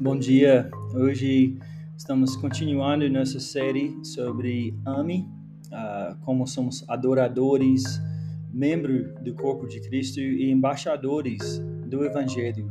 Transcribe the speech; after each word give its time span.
Bom 0.00 0.16
dia. 0.16 0.70
Hoje 0.94 1.58
estamos 1.96 2.36
continuando 2.36 3.10
nossa 3.10 3.40
série 3.40 3.98
sobre 4.04 4.78
AMI, 4.84 5.26
uh, 5.72 6.16
como 6.24 6.46
somos 6.46 6.88
adoradores, 6.88 7.82
membros 8.48 9.12
do 9.24 9.34
corpo 9.34 9.66
de 9.66 9.80
Cristo 9.80 10.20
e 10.20 10.52
embaixadores 10.52 11.58
do 11.84 12.04
Evangelho. 12.04 12.68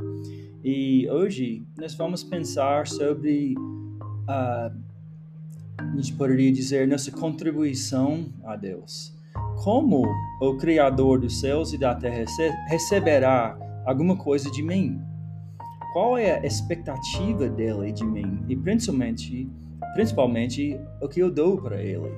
E 0.64 1.06
hoje 1.10 1.68
nós 1.78 1.94
vamos 1.96 2.24
pensar 2.24 2.88
sobre, 2.88 3.56
uh, 3.58 4.74
a 5.78 5.96
gente 5.98 6.14
poderia 6.14 6.52
dizer, 6.52 6.88
nossa 6.88 7.12
contribuição 7.12 8.32
a 8.46 8.56
Deus. 8.56 9.14
Como 9.66 10.06
o 10.42 10.56
Criador 10.56 11.20
dos 11.20 11.42
céus 11.42 11.74
e 11.74 11.78
da 11.78 11.94
terra 11.94 12.24
receberá 12.70 13.60
alguma 13.86 14.16
coisa 14.16 14.50
de 14.50 14.64
mim? 14.64 15.07
Qual 15.94 16.18
é 16.18 16.40
a 16.40 16.46
expectativa 16.46 17.48
dele 17.48 17.92
de 17.92 18.06
mim 18.06 18.44
e 18.48 18.56
principalmente, 18.56 19.50
principalmente 19.94 20.80
o 21.02 21.08
que 21.08 21.20
eu 21.20 21.32
dou 21.32 21.62
para 21.62 21.82
ele. 21.82 22.12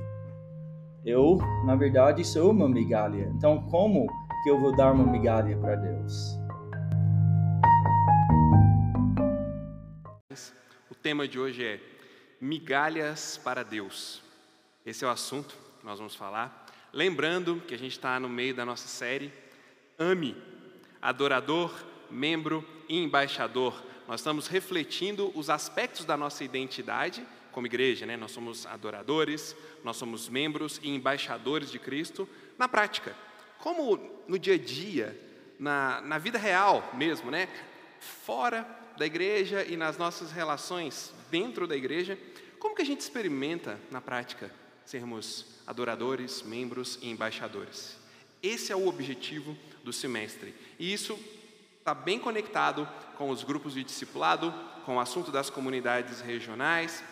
Eu, 1.05 1.37
na 1.65 1.75
verdade, 1.75 2.25
sou 2.25 2.51
uma 2.51 2.67
migalha. 2.67 3.31
Então, 3.35 3.63
como 3.69 4.07
que 4.43 4.49
eu 4.49 4.59
vou 4.59 4.75
dar 4.75 4.91
uma 4.91 5.05
migalha 5.05 5.57
para 5.57 5.75
Deus? 5.75 6.37
O 10.89 10.95
tema 10.95 11.27
de 11.27 11.39
hoje 11.39 11.63
é 11.63 11.79
migalhas 12.41 13.39
para 13.41 13.63
Deus. 13.63 14.21
Esse 14.85 15.05
é 15.05 15.07
o 15.07 15.11
assunto 15.11 15.55
que 15.79 15.85
nós 15.85 15.97
vamos 15.97 16.15
falar. 16.15 16.65
Lembrando 16.91 17.61
que 17.67 17.73
a 17.73 17.77
gente 17.77 17.91
está 17.91 18.19
no 18.19 18.27
meio 18.27 18.55
da 18.55 18.65
nossa 18.65 18.87
série 18.87 19.31
Ame, 19.97 20.35
adorador, 21.01 21.73
membro 22.09 22.65
e 22.89 22.97
embaixador. 22.97 23.81
Nós 24.07 24.19
estamos 24.19 24.47
refletindo 24.47 25.31
os 25.35 25.49
aspectos 25.49 26.03
da 26.03 26.17
nossa 26.17 26.43
identidade 26.43 27.25
como 27.51 27.67
igreja, 27.67 28.05
né? 28.05 28.17
Nós 28.17 28.31
somos 28.31 28.65
adoradores, 28.65 29.55
nós 29.83 29.97
somos 29.97 30.27
membros 30.27 30.79
e 30.83 30.89
embaixadores 30.89 31.71
de 31.71 31.77
Cristo 31.79 32.27
na 32.57 32.67
prática. 32.67 33.15
Como 33.59 33.97
no 34.27 34.39
dia 34.39 34.55
a 34.55 34.57
dia, 34.57 35.19
na, 35.59 36.01
na 36.01 36.17
vida 36.17 36.37
real 36.39 36.89
mesmo, 36.93 37.29
né? 37.29 37.47
Fora 37.99 38.67
da 38.97 39.05
igreja 39.05 39.63
e 39.63 39.77
nas 39.77 39.97
nossas 39.97 40.31
relações 40.31 41.13
dentro 41.29 41.67
da 41.67 41.75
igreja, 41.75 42.17
como 42.59 42.75
que 42.75 42.81
a 42.81 42.85
gente 42.85 43.01
experimenta 43.01 43.79
na 43.91 44.01
prática 44.01 44.51
sermos 44.83 45.45
adoradores, 45.67 46.41
membros 46.41 46.97
e 47.01 47.09
embaixadores? 47.09 47.97
Esse 48.41 48.71
é 48.71 48.75
o 48.75 48.87
objetivo 48.87 49.55
do 49.83 49.93
semestre. 49.93 50.53
E 50.77 50.91
isso 50.91 51.17
está 51.89 51.99
bem 51.99 52.19
conectado 52.19 52.87
com 53.17 53.31
os 53.31 53.43
grupos 53.43 53.73
de 53.73 53.83
discipulado, 53.83 54.53
com 54.85 54.97
o 54.97 54.99
assunto 54.99 55.31
das 55.31 55.49
comunidades 55.49 56.21
regionais, 56.21 57.03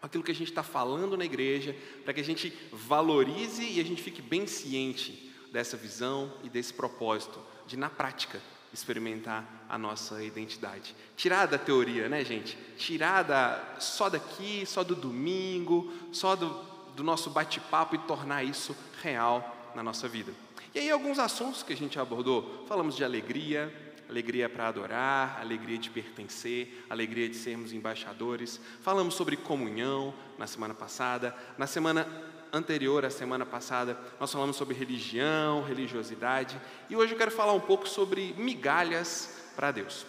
aquilo 0.00 0.24
que 0.24 0.30
a 0.30 0.34
gente 0.34 0.48
está 0.48 0.62
falando 0.62 1.18
na 1.18 1.24
igreja, 1.26 1.76
para 2.02 2.14
que 2.14 2.20
a 2.20 2.24
gente 2.24 2.50
valorize 2.72 3.62
e 3.62 3.78
a 3.78 3.84
gente 3.84 4.02
fique 4.02 4.22
bem 4.22 4.46
ciente 4.46 5.30
dessa 5.52 5.76
visão 5.76 6.32
e 6.42 6.48
desse 6.48 6.72
propósito 6.72 7.38
de, 7.66 7.76
na 7.76 7.90
prática, 7.90 8.40
experimentar 8.72 9.66
a 9.68 9.76
nossa 9.76 10.24
identidade. 10.24 10.96
Tirar 11.14 11.44
da 11.44 11.58
teoria, 11.58 12.08
né, 12.08 12.24
gente? 12.24 12.56
Tirar 12.78 13.22
da, 13.22 13.76
só 13.78 14.08
daqui, 14.08 14.64
só 14.64 14.82
do 14.82 14.94
domingo, 14.94 15.92
só 16.10 16.34
do, 16.34 16.48
do 16.96 17.04
nosso 17.04 17.28
bate-papo 17.28 17.96
e 17.96 17.98
tornar 17.98 18.44
isso 18.44 18.74
real 19.02 19.72
na 19.74 19.82
nossa 19.82 20.08
vida. 20.08 20.32
E 20.74 20.78
aí, 20.78 20.90
alguns 20.90 21.18
assuntos 21.18 21.62
que 21.62 21.72
a 21.72 21.76
gente 21.76 21.98
abordou: 21.98 22.64
falamos 22.66 22.96
de 22.96 23.04
alegria, 23.04 23.89
alegria 24.10 24.48
para 24.48 24.66
adorar, 24.66 25.38
alegria 25.40 25.78
de 25.78 25.88
pertencer, 25.88 26.84
alegria 26.90 27.28
de 27.28 27.36
sermos 27.36 27.72
embaixadores. 27.72 28.60
Falamos 28.82 29.14
sobre 29.14 29.36
comunhão 29.36 30.12
na 30.36 30.48
semana 30.48 30.74
passada. 30.74 31.34
Na 31.56 31.66
semana 31.68 32.06
anterior 32.52 33.04
à 33.04 33.10
semana 33.10 33.46
passada, 33.46 33.96
nós 34.18 34.32
falamos 34.32 34.56
sobre 34.56 34.74
religião, 34.74 35.62
religiosidade. 35.62 36.60
E 36.88 36.96
hoje 36.96 37.12
eu 37.12 37.18
quero 37.18 37.30
falar 37.30 37.52
um 37.52 37.60
pouco 37.60 37.88
sobre 37.88 38.34
migalhas 38.36 39.44
para 39.54 39.70
Deus. 39.70 40.04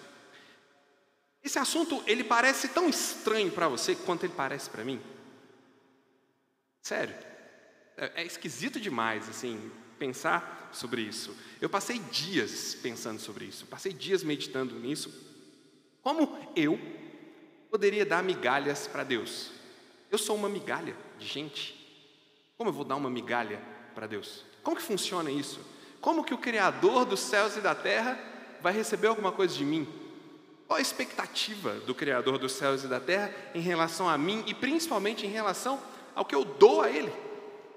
Esse 1.43 1.59
assunto, 1.59 2.03
ele 2.07 2.23
parece 2.23 2.69
tão 2.69 2.89
estranho 2.89 3.51
para 3.51 3.67
você 3.67 3.93
quanto 3.93 4.25
ele 4.25 4.33
parece 4.35 4.67
para 4.67 4.83
mim. 4.83 4.99
Sério. 6.81 7.13
É, 7.95 8.23
é 8.23 8.25
esquisito 8.25 8.79
demais, 8.79 9.29
assim, 9.29 9.71
pensar 10.01 10.71
sobre 10.73 11.03
isso. 11.03 11.37
Eu 11.61 11.69
passei 11.69 11.99
dias 11.99 12.73
pensando 12.73 13.19
sobre 13.19 13.45
isso, 13.45 13.67
passei 13.67 13.93
dias 13.93 14.23
meditando 14.23 14.73
nisso. 14.79 15.13
Como 16.01 16.39
eu 16.55 16.79
poderia 17.69 18.03
dar 18.03 18.23
migalhas 18.23 18.87
para 18.87 19.03
Deus? 19.03 19.51
Eu 20.09 20.17
sou 20.17 20.35
uma 20.35 20.49
migalha 20.49 20.97
de 21.19 21.27
gente. 21.27 21.77
Como 22.57 22.71
eu 22.71 22.73
vou 22.73 22.83
dar 22.83 22.95
uma 22.95 23.11
migalha 23.11 23.61
para 23.93 24.07
Deus? 24.07 24.43
Como 24.63 24.75
que 24.75 24.81
funciona 24.81 25.29
isso? 25.29 25.59
Como 26.01 26.23
que 26.23 26.33
o 26.33 26.39
Criador 26.39 27.05
dos 27.05 27.19
céus 27.19 27.55
e 27.55 27.61
da 27.61 27.75
terra 27.75 28.19
vai 28.59 28.73
receber 28.73 29.05
alguma 29.05 29.31
coisa 29.31 29.55
de 29.55 29.63
mim? 29.63 29.87
Qual 30.65 30.79
a 30.79 30.81
expectativa 30.81 31.73
do 31.81 31.93
Criador 31.93 32.39
dos 32.39 32.53
céus 32.53 32.83
e 32.83 32.87
da 32.87 32.99
terra 32.99 33.31
em 33.53 33.61
relação 33.61 34.09
a 34.09 34.17
mim 34.17 34.43
e 34.47 34.53
principalmente 34.55 35.27
em 35.27 35.29
relação 35.29 35.79
ao 36.15 36.25
que 36.25 36.33
eu 36.33 36.43
dou 36.43 36.81
a 36.81 36.89
Ele? 36.89 37.13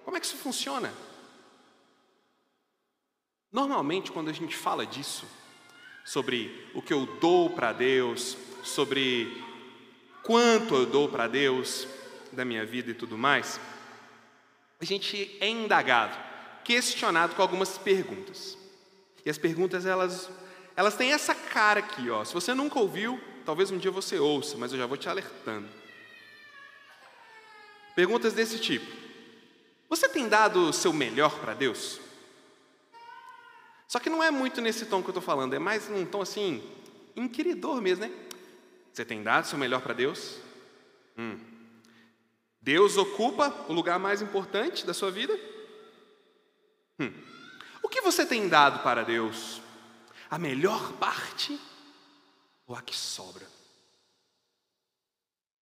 Como 0.06 0.16
é 0.16 0.20
que 0.20 0.24
isso 0.24 0.38
funciona? 0.38 0.90
Normalmente, 3.54 4.10
quando 4.10 4.30
a 4.30 4.32
gente 4.32 4.56
fala 4.56 4.84
disso, 4.84 5.24
sobre 6.04 6.68
o 6.74 6.82
que 6.82 6.92
eu 6.92 7.06
dou 7.20 7.50
para 7.50 7.72
Deus, 7.72 8.36
sobre 8.64 9.40
quanto 10.24 10.74
eu 10.74 10.84
dou 10.84 11.08
para 11.08 11.28
Deus 11.28 11.86
da 12.32 12.44
minha 12.44 12.66
vida 12.66 12.90
e 12.90 12.94
tudo 12.94 13.16
mais, 13.16 13.60
a 14.80 14.84
gente 14.84 15.36
é 15.40 15.48
indagado, 15.48 16.18
questionado 16.64 17.36
com 17.36 17.42
algumas 17.42 17.78
perguntas. 17.78 18.58
E 19.24 19.30
as 19.30 19.38
perguntas 19.38 19.86
elas 19.86 20.28
elas 20.74 20.96
têm 20.96 21.12
essa 21.12 21.32
cara 21.32 21.78
aqui, 21.78 22.10
ó. 22.10 22.24
Se 22.24 22.34
você 22.34 22.52
nunca 22.52 22.80
ouviu, 22.80 23.20
talvez 23.46 23.70
um 23.70 23.78
dia 23.78 23.92
você 23.92 24.18
ouça, 24.18 24.58
mas 24.58 24.72
eu 24.72 24.78
já 24.78 24.86
vou 24.86 24.96
te 24.96 25.08
alertando. 25.08 25.68
Perguntas 27.94 28.32
desse 28.32 28.58
tipo: 28.58 28.90
Você 29.88 30.08
tem 30.08 30.28
dado 30.28 30.70
o 30.70 30.72
seu 30.72 30.92
melhor 30.92 31.38
para 31.38 31.54
Deus? 31.54 32.00
Só 33.86 33.98
que 33.98 34.10
não 34.10 34.22
é 34.22 34.30
muito 34.30 34.60
nesse 34.60 34.86
tom 34.86 35.02
que 35.02 35.08
eu 35.08 35.12
estou 35.12 35.22
falando, 35.22 35.54
é 35.54 35.58
mais 35.58 35.88
num 35.88 36.04
tom 36.04 36.22
assim, 36.22 36.62
inquiridor 37.14 37.80
mesmo, 37.80 38.06
né? 38.06 38.12
Você 38.92 39.04
tem 39.04 39.22
dado 39.22 39.46
seu 39.46 39.58
melhor 39.58 39.80
para 39.82 39.92
Deus? 39.92 40.38
Hum. 41.18 41.38
Deus 42.60 42.96
ocupa 42.96 43.66
o 43.68 43.72
lugar 43.72 43.98
mais 43.98 44.22
importante 44.22 44.86
da 44.86 44.94
sua 44.94 45.10
vida? 45.10 45.38
Hum. 46.98 47.12
O 47.82 47.88
que 47.88 48.00
você 48.00 48.24
tem 48.24 48.48
dado 48.48 48.82
para 48.82 49.04
Deus? 49.04 49.60
A 50.30 50.38
melhor 50.38 50.92
parte 50.94 51.60
ou 52.66 52.74
a 52.74 52.80
que 52.80 52.96
sobra? 52.96 53.46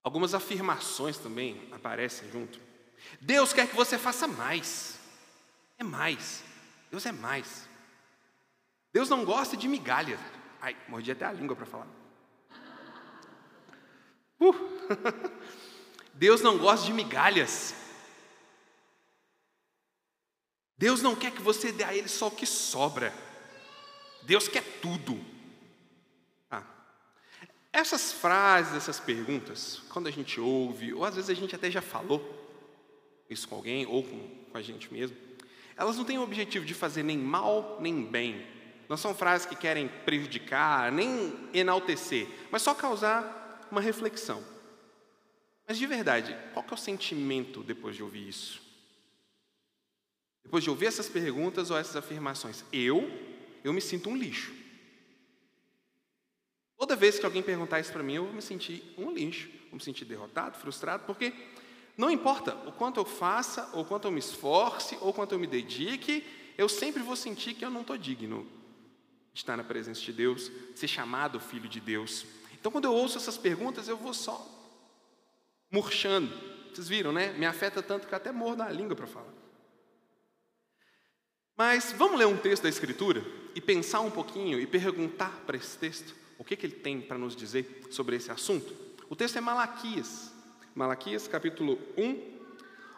Algumas 0.03 0.35
afirmações 0.35 1.19
também 1.19 1.69
aparecem 1.73 2.31
junto. 2.31 2.59
Deus 3.21 3.53
quer 3.53 3.69
que 3.69 3.77
você 3.77 3.99
faça 3.99 4.27
mais. 4.27 4.99
É 5.79 5.85
mais. 5.85 6.43
Deus 6.91 7.07
é 7.07 7.13
mais. 7.13 7.69
Deus 8.93 9.09
não 9.09 9.25
gosta 9.25 9.57
de 9.57 9.67
migalhas. 9.67 10.21
Ai, 10.61 10.77
mordi 10.89 11.11
até 11.11 11.25
a 11.25 11.33
língua 11.33 11.57
para 11.57 11.67
falar. 11.67 11.89
Uh. 14.39 14.55
Deus 16.15 16.43
não 16.43 16.59
gosta 16.59 16.87
de 16.87 16.93
migalhas. 16.93 17.75
Deus 20.77 21.01
não 21.01 21.15
quer 21.15 21.33
que 21.33 21.41
você 21.41 21.73
dê 21.73 21.85
a 21.85 21.95
Ele 21.95 22.09
só 22.09 22.27
o 22.27 22.31
que 22.31 22.45
sobra. 22.45 23.15
Deus 24.25 24.49
quer 24.49 24.63
tudo. 24.81 25.19
Ah. 26.51 26.65
Essas 27.73 28.13
frases, 28.13 28.75
essas 28.75 29.01
perguntas, 29.01 29.81
quando 29.89 30.09
a 30.09 30.11
gente 30.11 30.41
ouve, 30.41 30.93
ou 30.93 31.05
às 31.05 31.15
vezes 31.15 31.31
a 31.31 31.35
gente 31.35 31.55
até 31.55 31.71
já 31.71 31.81
falou 31.81 32.41
isso 33.31 33.49
com 33.49 33.55
alguém, 33.55 33.87
ou 33.87 34.03
com, 34.03 34.29
com 34.51 34.59
a 34.59 34.63
gente 34.63 34.93
mesmo, 34.93 35.17
elas 35.77 35.97
não 35.97 36.05
têm 36.05 36.19
o 36.19 36.23
objetivo 36.23 36.67
de 36.67 36.75
fazer 36.75 37.03
nem 37.03 37.17
mal 37.17 37.79
nem 37.81 38.05
bem. 38.05 38.47
Não 38.93 38.99
são 38.99 39.15
frases 39.15 39.47
que 39.47 39.57
querem 39.57 39.89
prejudicar, 39.89 40.93
nem 40.93 41.49
enaltecer, 41.55 42.29
mas 42.51 42.61
só 42.61 42.75
causar 42.75 43.67
uma 43.71 43.81
reflexão. 43.81 44.45
Mas 45.67 45.79
de 45.79 45.87
verdade, 45.87 46.37
qual 46.53 46.63
é 46.71 46.75
o 46.75 46.77
sentimento 46.77 47.63
depois 47.63 47.97
de 47.97 48.03
ouvir 48.03 48.29
isso? 48.29 48.61
Depois 50.45 50.63
de 50.63 50.69
ouvir 50.69 50.85
essas 50.85 51.09
perguntas 51.09 51.71
ou 51.71 51.79
essas 51.79 51.97
afirmações, 51.97 52.67
eu, 52.71 53.11
eu 53.65 53.73
me 53.73 53.81
sinto 53.81 54.11
um 54.11 54.15
lixo. 54.15 54.53
Toda 56.77 56.95
vez 56.95 57.19
que 57.19 57.25
alguém 57.25 57.43
perguntar 57.43 57.81
isso 57.81 57.95
para 57.95 58.03
mim, 58.03 58.17
eu 58.17 58.27
vou 58.27 58.35
me 58.35 58.43
sentir 58.43 58.95
um 58.99 59.11
lixo, 59.11 59.49
vou 59.71 59.79
me 59.79 59.83
sentir 59.83 60.05
derrotado, 60.05 60.59
frustrado, 60.59 61.05
porque 61.07 61.33
não 61.97 62.11
importa 62.11 62.55
o 62.69 62.73
quanto 62.73 63.01
eu 63.01 63.07
faça, 63.07 63.71
ou 63.73 63.87
quanto 63.87 64.07
eu 64.07 64.13
me 64.13 64.19
esforce, 64.19 64.99
ou 65.01 65.15
quanto 65.15 65.33
eu 65.33 65.39
me 65.39 65.47
dedique, 65.47 66.27
eu 66.59 66.69
sempre 66.69 67.03
vou 67.03 67.17
sentir 67.17 67.55
que 67.55 67.65
eu 67.65 67.71
não 67.71 67.81
estou 67.81 67.97
digno 67.97 68.61
estar 69.35 69.57
na 69.57 69.65
presença 69.65 70.01
de 70.01 70.13
Deus, 70.13 70.51
ser 70.75 70.89
chamado 70.89 71.41
filho 71.41 71.69
de 71.69 71.81
Deus. 71.81 72.27
Então, 72.53 72.71
quando 72.71 72.85
eu 72.85 72.95
ouço 72.95 73.19
essas 73.19 73.39
perguntas, 73.39 73.89
eu 73.89 73.97
vou 73.97 74.15
só 74.15 74.47
murchando. 75.71 76.33
Vocês 76.73 76.89
viram, 76.89 77.13
né? 77.13 77.33
Me 77.33 77.47
afeta 77.47 77.83
tanto 77.83 78.07
que 78.07 78.15
até 78.15 78.31
morro 78.31 78.57
na 78.57 78.71
língua 78.71 78.95
para 78.95 79.07
falar. 79.07 79.33
Mas 81.57 81.93
vamos 81.93 82.19
ler 82.19 82.27
um 82.27 82.37
texto 82.37 82.63
da 82.63 82.69
Escritura 82.69 83.25
e 83.55 83.61
pensar 83.61 84.01
um 84.01 84.11
pouquinho 84.11 84.61
e 84.61 84.67
perguntar 84.67 85.43
para 85.47 85.57
esse 85.57 85.77
texto 85.77 86.15
o 86.39 86.45
que, 86.45 86.57
que 86.57 86.67
ele 86.67 86.77
tem 86.77 87.01
para 87.01 87.19
nos 87.19 87.37
dizer 87.37 87.87
sobre 87.91 88.17
esse 88.17 88.31
assunto. 88.31 88.75
O 89.09 89.15
texto 89.15 89.37
é 89.37 89.41
Malaquias, 89.41 90.33
Malaquias 90.75 91.29
capítulo 91.29 91.79
1, 91.97 92.41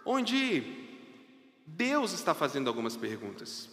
onde 0.06 0.62
Deus 1.66 2.12
está 2.12 2.32
fazendo 2.32 2.68
algumas 2.68 2.96
perguntas. 2.96 3.68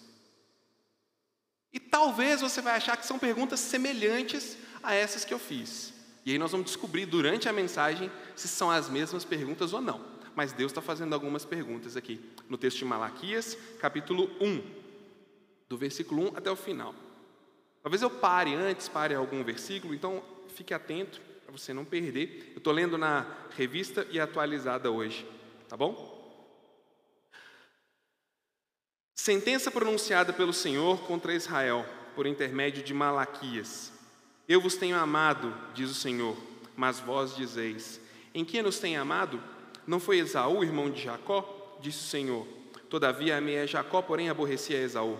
E 1.73 1.79
talvez 1.79 2.41
você 2.41 2.61
vai 2.61 2.75
achar 2.75 2.97
que 2.97 3.05
são 3.05 3.17
perguntas 3.17 3.59
semelhantes 3.59 4.57
a 4.83 4.93
essas 4.93 5.23
que 5.23 5.33
eu 5.33 5.39
fiz. 5.39 5.93
E 6.25 6.31
aí 6.31 6.37
nós 6.37 6.51
vamos 6.51 6.67
descobrir 6.67 7.05
durante 7.05 7.49
a 7.49 7.53
mensagem 7.53 8.11
se 8.35 8.47
são 8.47 8.69
as 8.69 8.89
mesmas 8.89 9.25
perguntas 9.25 9.73
ou 9.73 9.81
não. 9.81 10.01
Mas 10.35 10.53
Deus 10.53 10.71
está 10.71 10.81
fazendo 10.81 11.13
algumas 11.13 11.45
perguntas 11.45 11.97
aqui 11.97 12.21
no 12.47 12.57
texto 12.57 12.79
de 12.79 12.85
Malaquias, 12.85 13.57
capítulo 13.79 14.29
1, 14.39 14.61
do 15.67 15.77
versículo 15.77 16.31
1 16.31 16.37
até 16.37 16.51
o 16.51 16.55
final. 16.55 16.93
Talvez 17.81 18.01
eu 18.01 18.09
pare 18.09 18.53
antes, 18.53 18.87
pare 18.87 19.15
algum 19.15 19.43
versículo, 19.43 19.93
então 19.93 20.23
fique 20.55 20.73
atento 20.73 21.19
para 21.43 21.51
você 21.51 21.73
não 21.73 21.83
perder. 21.83 22.51
Eu 22.51 22.59
estou 22.59 22.71
lendo 22.71 22.97
na 22.97 23.25
revista 23.57 24.07
e 24.11 24.19
atualizada 24.19 24.91
hoje, 24.91 25.25
tá 25.67 25.75
bom? 25.75 26.20
Sentença 29.23 29.69
pronunciada 29.69 30.33
pelo 30.33 30.51
Senhor 30.51 31.01
contra 31.01 31.35
Israel 31.35 31.85
por 32.15 32.25
intermédio 32.25 32.81
de 32.81 32.91
Malaquias. 32.91 33.91
Eu 34.49 34.59
vos 34.59 34.75
tenho 34.75 34.97
amado, 34.97 35.55
diz 35.75 35.91
o 35.91 35.93
Senhor, 35.93 36.35
mas 36.75 36.99
vós 36.99 37.35
dizeis: 37.35 38.01
Em 38.33 38.43
que 38.43 38.63
nos 38.63 38.79
tem 38.79 38.97
amado? 38.97 39.39
Não 39.85 39.99
foi 39.99 40.17
Esaú, 40.17 40.63
irmão 40.63 40.89
de 40.89 41.03
Jacó? 41.03 41.77
Disse 41.79 41.99
o 41.99 42.07
Senhor. 42.09 42.47
Todavia 42.89 43.37
amei 43.37 43.59
a 43.59 43.67
Jacó, 43.67 44.01
porém 44.01 44.27
aborreci 44.27 44.73
a 44.73 44.81
Esaú. 44.81 45.19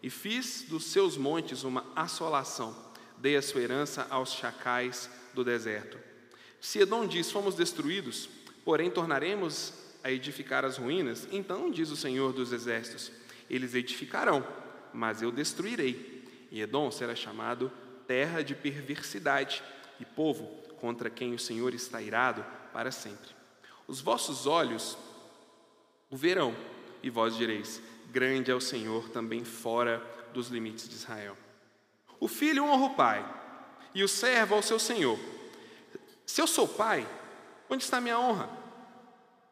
E 0.00 0.08
fiz 0.08 0.66
dos 0.68 0.84
seus 0.84 1.16
montes 1.16 1.64
uma 1.64 1.84
assolação, 1.96 2.72
dei 3.18 3.34
a 3.34 3.42
sua 3.42 3.62
herança 3.62 4.06
aos 4.10 4.32
chacais 4.32 5.10
do 5.34 5.42
deserto. 5.42 5.98
Se 6.60 6.78
Edom 6.78 7.04
diz: 7.04 7.32
Fomos 7.32 7.56
destruídos, 7.56 8.28
porém 8.64 8.92
tornaremos 8.92 9.72
a 10.04 10.12
edificar 10.12 10.64
as 10.64 10.76
ruínas, 10.76 11.26
então 11.32 11.68
diz 11.68 11.90
o 11.90 11.96
Senhor 11.96 12.32
dos 12.32 12.52
exércitos: 12.52 13.23
Eles 13.48 13.74
edificarão, 13.74 14.46
mas 14.92 15.22
eu 15.22 15.30
destruirei. 15.30 16.46
E 16.50 16.60
Edom 16.60 16.90
será 16.90 17.14
chamado 17.14 17.70
terra 18.06 18.42
de 18.42 18.54
perversidade 18.54 19.62
e 19.98 20.04
povo 20.04 20.46
contra 20.80 21.10
quem 21.10 21.34
o 21.34 21.38
Senhor 21.38 21.74
está 21.74 22.00
irado 22.00 22.44
para 22.72 22.90
sempre. 22.90 23.30
Os 23.86 24.00
vossos 24.00 24.46
olhos 24.46 24.96
o 26.10 26.16
verão, 26.16 26.54
e 27.02 27.10
vós 27.10 27.36
direis: 27.36 27.82
Grande 28.10 28.50
é 28.50 28.54
o 28.54 28.60
Senhor 28.60 29.08
também 29.08 29.44
fora 29.44 30.00
dos 30.32 30.48
limites 30.48 30.88
de 30.88 30.94
Israel. 30.94 31.36
O 32.20 32.28
filho 32.28 32.64
honra 32.64 32.84
o 32.86 32.94
pai, 32.94 33.34
e 33.94 34.02
o 34.04 34.08
servo 34.08 34.54
ao 34.54 34.62
seu 34.62 34.78
senhor. 34.78 35.18
Se 36.24 36.40
eu 36.40 36.46
sou 36.46 36.66
pai, 36.66 37.06
onde 37.68 37.82
está 37.82 38.00
minha 38.00 38.18
honra? 38.18 38.48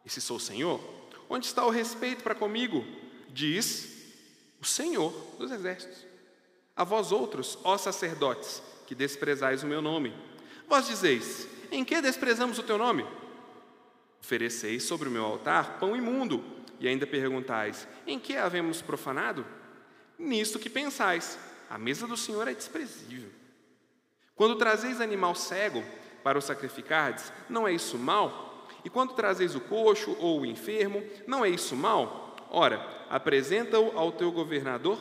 E 0.05 0.11
se 0.11 0.21
sou 0.21 0.39
senhor, 0.39 0.81
onde 1.29 1.47
está 1.47 1.65
o 1.67 1.71
respeito 1.71 2.23
para 2.23 2.35
comigo? 2.35 2.85
Diz 3.33 3.91
o 4.61 4.65
Senhor 4.65 5.13
dos 5.39 5.51
exércitos. 5.51 6.07
A 6.77 6.85
vós 6.85 7.11
outros, 7.11 7.59
ó 7.65 7.77
sacerdotes, 7.77 8.63
que 8.87 8.95
desprezais 8.95 9.63
o 9.63 9.67
meu 9.67 9.83
nome. 9.83 10.15
Vós 10.69 10.87
dizeis: 10.87 11.49
Em 11.71 11.85
que 11.85 12.01
desprezamos 12.01 12.59
o 12.59 12.63
teu 12.63 12.79
nome? 12.79 13.07
Ofereceis 14.21 14.85
sobre 14.85 15.09
o 15.09 15.13
meu 15.13 15.25
altar 15.25 15.79
pão 15.79 15.97
imundo, 15.97 16.45
e 16.79 16.87
ainda 16.87 17.07
perguntais: 17.07 17.89
Em 18.07 18.19
que 18.19 18.37
havemos 18.37 18.83
profanado? 18.83 19.45
Nisto 20.19 20.59
que 20.59 20.71
pensais: 20.71 21.39
A 21.69 21.79
mesa 21.79 22.07
do 22.07 22.17
Senhor 22.17 22.47
é 22.47 22.55
desprezível. 22.55 23.31
Quando 24.35 24.57
trazeis 24.57 25.01
animal 25.01 25.35
cego 25.35 25.83
para 26.23 26.39
o 26.39 26.43
sacrificardes, 26.43 27.33
não 27.49 27.67
é 27.67 27.73
isso 27.73 27.99
mal? 27.99 28.69
E 28.85 28.91
quando 28.91 29.15
trazeis 29.15 29.55
o 29.55 29.61
coxo 29.61 30.17
ou 30.19 30.41
o 30.41 30.47
enfermo, 30.47 31.03
não 31.27 31.45
é 31.45 31.49
isso 31.49 31.77
mal? 31.77 32.37
Ora, 32.51 32.79
apresenta-o 33.13 33.97
ao 33.97 34.11
teu 34.11 34.33
governador 34.33 34.99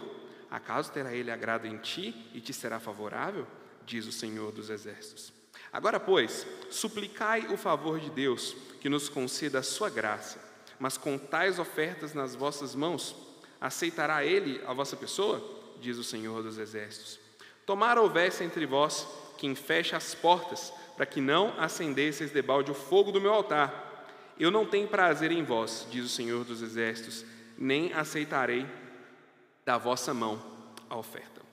Acaso 0.52 0.92
terá 0.92 1.14
ele 1.14 1.32
agrado 1.32 1.66
em 1.66 1.78
ti 1.78 2.30
e 2.34 2.42
te 2.42 2.52
será 2.52 2.78
favorável? 2.78 3.48
Diz 3.86 4.06
o 4.06 4.12
Senhor 4.12 4.52
dos 4.52 4.70
Exércitos. 4.70 5.32
Agora, 5.72 5.98
pois, 5.98 6.46
suplicai 6.70 7.48
o 7.48 7.56
favor 7.56 8.02
de 8.02 8.10
Deus, 8.10 8.54
que 8.82 8.90
nos 8.90 9.08
conceda 9.08 9.60
a 9.60 9.64
sua 9.64 9.90
graça, 9.90 10.44
mas 10.78 10.98
com 10.98 11.18
tais 11.18 11.58
ofertas 11.58 12.14
nas 12.14 12.36
vossas 12.36 12.76
mãos, 12.76 13.16
aceitará 13.62 14.26
ele 14.26 14.62
a 14.68 14.74
vossa 14.74 14.98
pessoa? 14.98 15.42
Diz 15.80 15.98
o 15.98 16.04
Senhor 16.04 16.44
dos 16.44 16.58
Exércitos. 16.58 17.18
Tomara 17.66 18.02
houvesse 18.02 18.44
entre 18.44 18.66
vós 18.66 19.08
quem 19.38 19.56
feche 19.56 19.96
as 19.96 20.14
portas, 20.14 20.74
para 20.98 21.06
que 21.06 21.22
não 21.22 21.58
acendesseis 21.58 22.32
debalde 22.32 22.72
o 22.72 22.76
fogo 22.76 23.14
do 23.14 23.22
meu 23.22 23.34
altar. 23.34 24.06
Eu 24.38 24.52
não 24.52 24.66
tenho 24.66 24.88
prazer 24.90 25.32
em 25.32 25.44
vós, 25.44 25.88
diz 25.90 26.04
o 26.04 26.10
Senhor 26.10 26.44
dos 26.44 26.62
Exércitos, 26.62 27.24
nem 27.62 27.94
aceitarei 27.94 28.66
da 29.64 29.78
vossa 29.78 30.16
mão 30.16 30.42
a 30.90 30.98
oferta. 30.98 31.44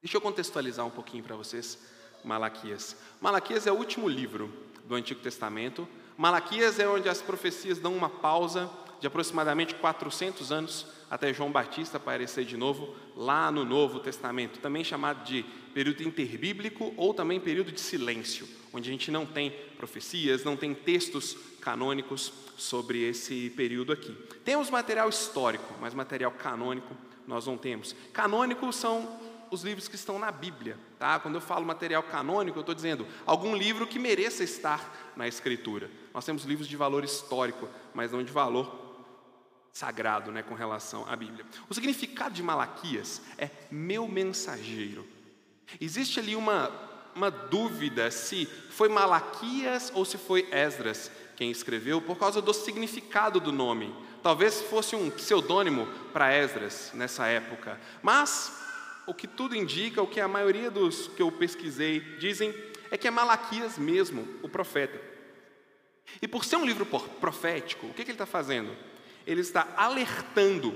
Deixa 0.00 0.16
eu 0.16 0.20
contextualizar 0.20 0.86
um 0.86 0.90
pouquinho 0.90 1.24
para 1.24 1.34
vocês 1.34 1.76
Malaquias. 2.22 2.96
Malaquias 3.20 3.66
é 3.66 3.72
o 3.72 3.76
último 3.76 4.08
livro 4.08 4.52
do 4.84 4.94
Antigo 4.94 5.20
Testamento. 5.20 5.88
Malaquias 6.16 6.78
é 6.78 6.86
onde 6.86 7.08
as 7.08 7.20
profecias 7.20 7.80
dão 7.80 7.92
uma 7.92 8.08
pausa 8.08 8.70
de 9.00 9.06
aproximadamente 9.08 9.74
400 9.74 10.52
anos 10.52 10.86
até 11.10 11.34
João 11.34 11.50
Batista 11.50 11.96
aparecer 11.96 12.44
de 12.44 12.56
novo 12.56 12.94
lá 13.16 13.50
no 13.50 13.64
Novo 13.64 13.98
Testamento, 13.98 14.60
também 14.60 14.84
chamado 14.84 15.24
de 15.24 15.44
período 15.74 16.04
interbíblico 16.04 16.94
ou 16.96 17.12
também 17.12 17.40
período 17.40 17.72
de 17.72 17.80
silêncio, 17.80 18.48
onde 18.74 18.90
a 18.90 18.92
gente 18.92 19.10
não 19.10 19.24
tem 19.24 19.52
profecias, 19.78 20.42
não 20.42 20.56
tem 20.56 20.74
textos 20.74 21.36
canônicos 21.60 22.32
sobre 22.56 23.02
esse 23.08 23.50
período 23.50 23.92
aqui. 23.92 24.12
Temos 24.44 24.68
material 24.68 25.08
histórico, 25.08 25.72
mas 25.80 25.94
material 25.94 26.32
canônico 26.32 26.94
nós 27.26 27.46
não 27.46 27.56
temos. 27.56 27.94
Canônico 28.12 28.70
são 28.72 29.20
os 29.48 29.62
livros 29.62 29.86
que 29.86 29.94
estão 29.94 30.18
na 30.18 30.32
Bíblia, 30.32 30.76
tá? 30.98 31.20
Quando 31.20 31.36
eu 31.36 31.40
falo 31.40 31.64
material 31.64 32.02
canônico, 32.02 32.58
eu 32.58 32.62
estou 32.62 32.74
dizendo 32.74 33.06
algum 33.24 33.54
livro 33.54 33.86
que 33.86 33.98
mereça 33.98 34.42
estar 34.42 35.12
na 35.16 35.28
Escritura. 35.28 35.88
Nós 36.12 36.24
temos 36.24 36.44
livros 36.44 36.66
de 36.66 36.76
valor 36.76 37.04
histórico, 37.04 37.68
mas 37.94 38.10
não 38.10 38.24
de 38.24 38.32
valor 38.32 38.82
sagrado, 39.72 40.32
né, 40.32 40.42
com 40.42 40.54
relação 40.54 41.04
à 41.08 41.14
Bíblia. 41.14 41.46
O 41.68 41.74
significado 41.74 42.34
de 42.34 42.42
Malaquias 42.42 43.22
é 43.38 43.50
meu 43.70 44.08
mensageiro. 44.08 45.06
Existe 45.80 46.18
ali 46.18 46.34
uma 46.36 46.93
uma 47.14 47.30
dúvida 47.30 48.10
se 48.10 48.46
foi 48.70 48.88
Malaquias 48.88 49.92
ou 49.94 50.04
se 50.04 50.18
foi 50.18 50.48
Esdras 50.50 51.10
quem 51.36 51.50
escreveu, 51.50 52.00
por 52.00 52.16
causa 52.16 52.40
do 52.40 52.52
significado 52.52 53.40
do 53.40 53.50
nome. 53.50 53.94
Talvez 54.22 54.62
fosse 54.62 54.94
um 54.94 55.10
pseudônimo 55.10 55.86
para 56.12 56.32
Esdras 56.32 56.92
nessa 56.94 57.26
época. 57.26 57.80
Mas 58.02 58.52
o 59.06 59.12
que 59.12 59.26
tudo 59.26 59.56
indica, 59.56 60.00
o 60.00 60.06
que 60.06 60.20
a 60.20 60.28
maioria 60.28 60.70
dos 60.70 61.08
que 61.08 61.22
eu 61.22 61.30
pesquisei 61.30 62.00
dizem, 62.18 62.54
é 62.90 62.96
que 62.96 63.08
é 63.08 63.10
Malaquias 63.10 63.76
mesmo, 63.76 64.26
o 64.42 64.48
profeta. 64.48 65.00
E 66.22 66.28
por 66.28 66.44
ser 66.44 66.56
um 66.56 66.64
livro 66.64 66.86
profético, 66.86 67.86
o 67.86 67.94
que, 67.94 68.04
que 68.04 68.10
ele 68.10 68.14
está 68.14 68.26
fazendo? 68.26 68.70
Ele 69.26 69.40
está 69.40 69.68
alertando 69.76 70.72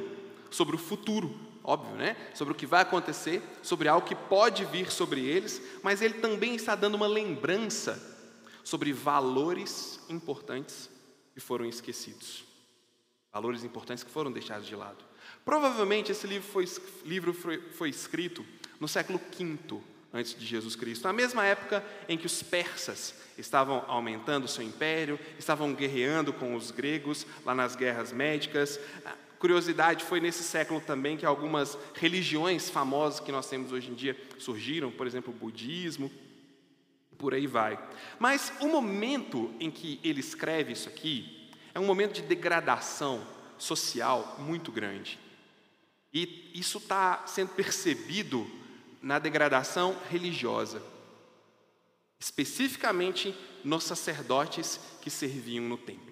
sobre 0.51 0.75
o 0.75 0.79
futuro, 0.79 1.39
óbvio, 1.69 1.95
né? 1.97 2.17
Sobre 2.35 2.53
o 2.53 2.57
que 2.57 2.65
vai 2.65 2.81
acontecer, 2.81 3.43
sobre 3.63 3.89
algo 3.89 4.07
que 4.07 4.15
pode 4.15 4.65
vir 4.65 4.91
sobre 4.91 5.21
eles, 5.21 5.61
mas 5.83 6.01
ele 6.01 6.15
também 6.15 6.55
está 6.55 6.75
dando 6.75 6.95
uma 6.95 7.07
lembrança 7.07 8.03
sobre 8.65 8.91
valores 8.91 10.01
importantes 10.09 10.89
que 11.35 11.41
foram 11.41 11.67
esquecidos. 11.67 12.43
Valores 13.31 13.65
importantes 13.65 14.03
que 14.03 14.11
foram 14.11 14.33
deixados 14.33 14.67
de 14.67 14.75
lado. 14.75 15.05
Provavelmente 15.45 16.11
esse 16.11 16.27
livro 16.27 16.49
foi, 16.49 16.65
livro 17.05 17.35
foi, 17.35 17.61
foi 17.73 17.91
escrito 17.91 18.47
no 18.81 18.89
século 18.89 19.19
V 19.19 19.83
antes 20.11 20.35
de 20.35 20.47
Jesus 20.47 20.75
Cristo, 20.75 21.05
na 21.05 21.13
mesma 21.13 21.45
época 21.45 21.85
em 22.09 22.17
que 22.17 22.25
os 22.25 22.43
persas 22.43 23.15
estavam 23.37 23.85
aumentando 23.87 24.49
seu 24.49 24.65
império, 24.65 25.21
estavam 25.39 25.75
guerreando 25.75 26.33
com 26.33 26.55
os 26.55 26.71
gregos 26.71 27.27
lá 27.45 27.55
nas 27.55 27.77
guerras 27.77 28.11
médicas. 28.11 28.81
Curiosidade, 29.39 30.05
foi 30.05 30.21
nesse 30.21 30.43
século 30.43 30.81
também 30.81 31.17
que 31.17 31.25
algumas 31.25 31.79
religiões 31.95 32.69
famosas 32.69 33.21
que 33.21 33.31
nós 33.31 33.49
temos 33.49 33.71
hoje 33.73 33.91
em 33.91 33.95
dia 33.95 34.21
surgiram, 34.39 34.91
por 34.91 35.07
exemplo, 35.07 35.33
o 35.33 35.37
budismo, 35.37 36.11
por 37.17 37.35
aí 37.35 37.47
vai. 37.47 37.79
Mas 38.19 38.53
o 38.61 38.69
momento 38.69 39.53
em 39.61 39.71
que 39.71 40.01
ele 40.03 40.21
escreve 40.21 40.73
isso 40.73 40.89
aqui 40.89 41.51
é 41.75 41.81
um 41.81 41.87
momento 41.87 42.15
de 42.15 42.23
degradação 42.23 43.25
social 43.57 44.37
muito 44.39 44.73
grande. 44.73 45.19
E 46.13 46.51
isso 46.55 46.79
está 46.79 47.27
sendo 47.27 47.51
percebido 47.51 48.49
na 49.03 49.19
degradação 49.19 49.97
religiosa. 50.11 50.83
especificamente 52.21 53.35
nos 53.65 53.85
sacerdotes 53.85 54.81
que 55.01 55.11
serviam 55.11 55.65
no 55.65 55.77
templo. 55.77 56.08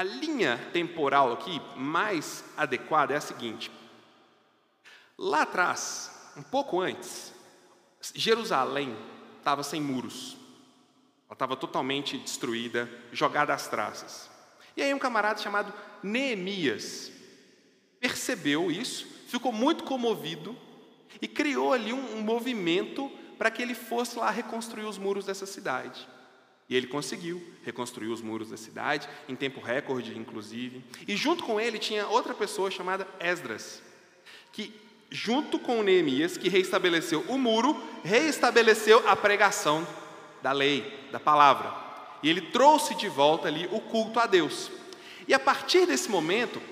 A 0.00 0.02
linha 0.02 0.56
temporal 0.72 1.30
aqui 1.30 1.60
mais 1.76 2.42
adequada 2.56 3.12
é 3.12 3.18
a 3.18 3.20
seguinte: 3.20 3.70
lá 5.18 5.42
atrás, 5.42 6.32
um 6.38 6.42
pouco 6.42 6.80
antes, 6.80 7.34
Jerusalém 8.14 8.96
estava 9.36 9.62
sem 9.62 9.78
muros, 9.78 10.38
ela 11.26 11.34
estava 11.34 11.54
totalmente 11.54 12.16
destruída, 12.16 12.90
jogada 13.12 13.52
às 13.52 13.68
traças. 13.68 14.30
E 14.74 14.80
aí, 14.82 14.94
um 14.94 14.98
camarada 14.98 15.38
chamado 15.38 15.70
Neemias 16.02 17.12
percebeu 18.00 18.70
isso, 18.70 19.06
ficou 19.28 19.52
muito 19.52 19.84
comovido 19.84 20.56
e 21.20 21.28
criou 21.28 21.74
ali 21.74 21.92
um, 21.92 22.16
um 22.16 22.22
movimento 22.22 23.12
para 23.36 23.50
que 23.50 23.60
ele 23.60 23.74
fosse 23.74 24.18
lá 24.18 24.30
reconstruir 24.30 24.86
os 24.86 24.96
muros 24.96 25.26
dessa 25.26 25.44
cidade. 25.44 26.08
E 26.70 26.76
ele 26.76 26.86
conseguiu 26.86 27.42
reconstruir 27.64 28.08
os 28.08 28.22
muros 28.22 28.50
da 28.50 28.56
cidade, 28.56 29.08
em 29.28 29.34
tempo 29.34 29.60
recorde, 29.60 30.16
inclusive. 30.16 30.84
E 31.06 31.16
junto 31.16 31.42
com 31.42 31.60
ele 31.60 31.80
tinha 31.80 32.06
outra 32.06 32.32
pessoa 32.32 32.70
chamada 32.70 33.08
Esdras, 33.18 33.82
que, 34.52 34.72
junto 35.10 35.58
com 35.58 35.82
Neemias, 35.82 36.36
que 36.36 36.48
reestabeleceu 36.48 37.24
o 37.26 37.36
muro, 37.36 37.76
reestabeleceu 38.04 39.02
a 39.08 39.16
pregação 39.16 39.84
da 40.40 40.52
lei, 40.52 41.08
da 41.10 41.18
palavra. 41.18 41.74
E 42.22 42.30
ele 42.30 42.40
trouxe 42.40 42.94
de 42.94 43.08
volta 43.08 43.48
ali 43.48 43.68
o 43.72 43.80
culto 43.80 44.20
a 44.20 44.26
Deus. 44.26 44.70
E 45.26 45.34
a 45.34 45.40
partir 45.40 45.86
desse 45.86 46.08
momento, 46.08 46.62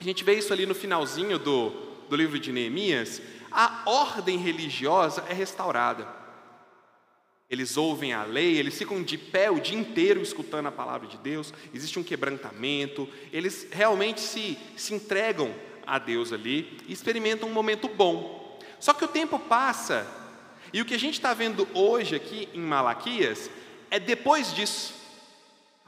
a 0.00 0.04
gente 0.04 0.24
vê 0.24 0.38
isso 0.38 0.54
ali 0.54 0.64
no 0.64 0.74
finalzinho 0.74 1.38
do, 1.38 1.68
do 2.08 2.16
livro 2.16 2.38
de 2.38 2.50
Neemias, 2.50 3.20
a 3.50 3.82
ordem 3.84 4.38
religiosa 4.38 5.22
é 5.28 5.34
restaurada. 5.34 6.21
Eles 7.52 7.76
ouvem 7.76 8.14
a 8.14 8.24
lei, 8.24 8.56
eles 8.56 8.78
ficam 8.78 9.02
de 9.02 9.18
pé 9.18 9.50
o 9.50 9.60
dia 9.60 9.78
inteiro 9.78 10.22
escutando 10.22 10.68
a 10.68 10.72
palavra 10.72 11.06
de 11.06 11.18
Deus, 11.18 11.52
existe 11.74 11.98
um 11.98 12.02
quebrantamento, 12.02 13.06
eles 13.30 13.66
realmente 13.70 14.22
se, 14.22 14.56
se 14.74 14.94
entregam 14.94 15.54
a 15.86 15.98
Deus 15.98 16.32
ali 16.32 16.78
e 16.88 16.94
experimentam 16.94 17.46
um 17.46 17.52
momento 17.52 17.88
bom. 17.88 18.58
Só 18.80 18.94
que 18.94 19.04
o 19.04 19.08
tempo 19.08 19.38
passa, 19.38 20.06
e 20.72 20.80
o 20.80 20.86
que 20.86 20.94
a 20.94 20.98
gente 20.98 21.12
está 21.12 21.34
vendo 21.34 21.68
hoje 21.74 22.16
aqui 22.16 22.48
em 22.54 22.60
Malaquias 22.60 23.50
é 23.90 24.00
depois 24.00 24.54
disso. 24.54 24.94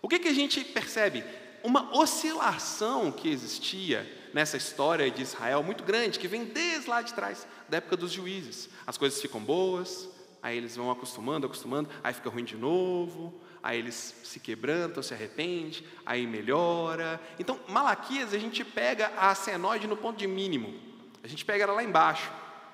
O 0.03 0.09
que, 0.09 0.19
que 0.19 0.29
a 0.29 0.35
gente 0.35 0.63
percebe? 0.63 1.25
Uma 1.63 1.97
oscilação 1.97 3.11
que 3.11 3.31
existia 3.31 4.07
nessa 4.35 4.59
história 4.59 5.11
de 5.11 5.23
Israel 5.23 5.63
muito 5.63 5.83
grande, 5.83 6.19
que 6.19 6.29
vem 6.29 6.45
desde 6.45 6.91
lá 6.91 7.01
de 7.01 7.15
trás, 7.15 7.47
da 7.71 7.79
época 7.79 7.97
dos 7.97 8.13
juízes. 8.13 8.69
As 8.87 8.99
coisas 8.99 9.19
ficam 9.19 9.41
boas, 9.41 10.11
aí 10.45 10.59
eles 10.59 10.77
vão 10.77 10.91
acostumando, 10.91 11.47
acostumando, 11.47 11.89
aí 12.03 12.13
fica 12.13 12.29
ruim 12.29 12.45
de 12.45 12.55
novo, 12.55 13.33
aí 13.63 13.79
eles 13.79 14.15
se 14.23 14.39
quebrantam, 14.39 15.03
se 15.03 15.15
arrependem, 15.15 15.83
aí 16.05 16.27
melhora. 16.27 17.19
Então, 17.39 17.59
Malaquias, 17.67 18.35
a 18.35 18.39
gente 18.39 18.63
pega 18.63 19.07
a 19.17 19.35
senoide 19.35 19.87
no 19.87 19.97
ponto 19.97 20.19
de 20.19 20.27
mínimo, 20.27 20.79
a 21.23 21.27
gente 21.27 21.47
pega 21.47 21.65
ela 21.65 21.73
lá 21.73 21.83
embaixo, 21.83 22.31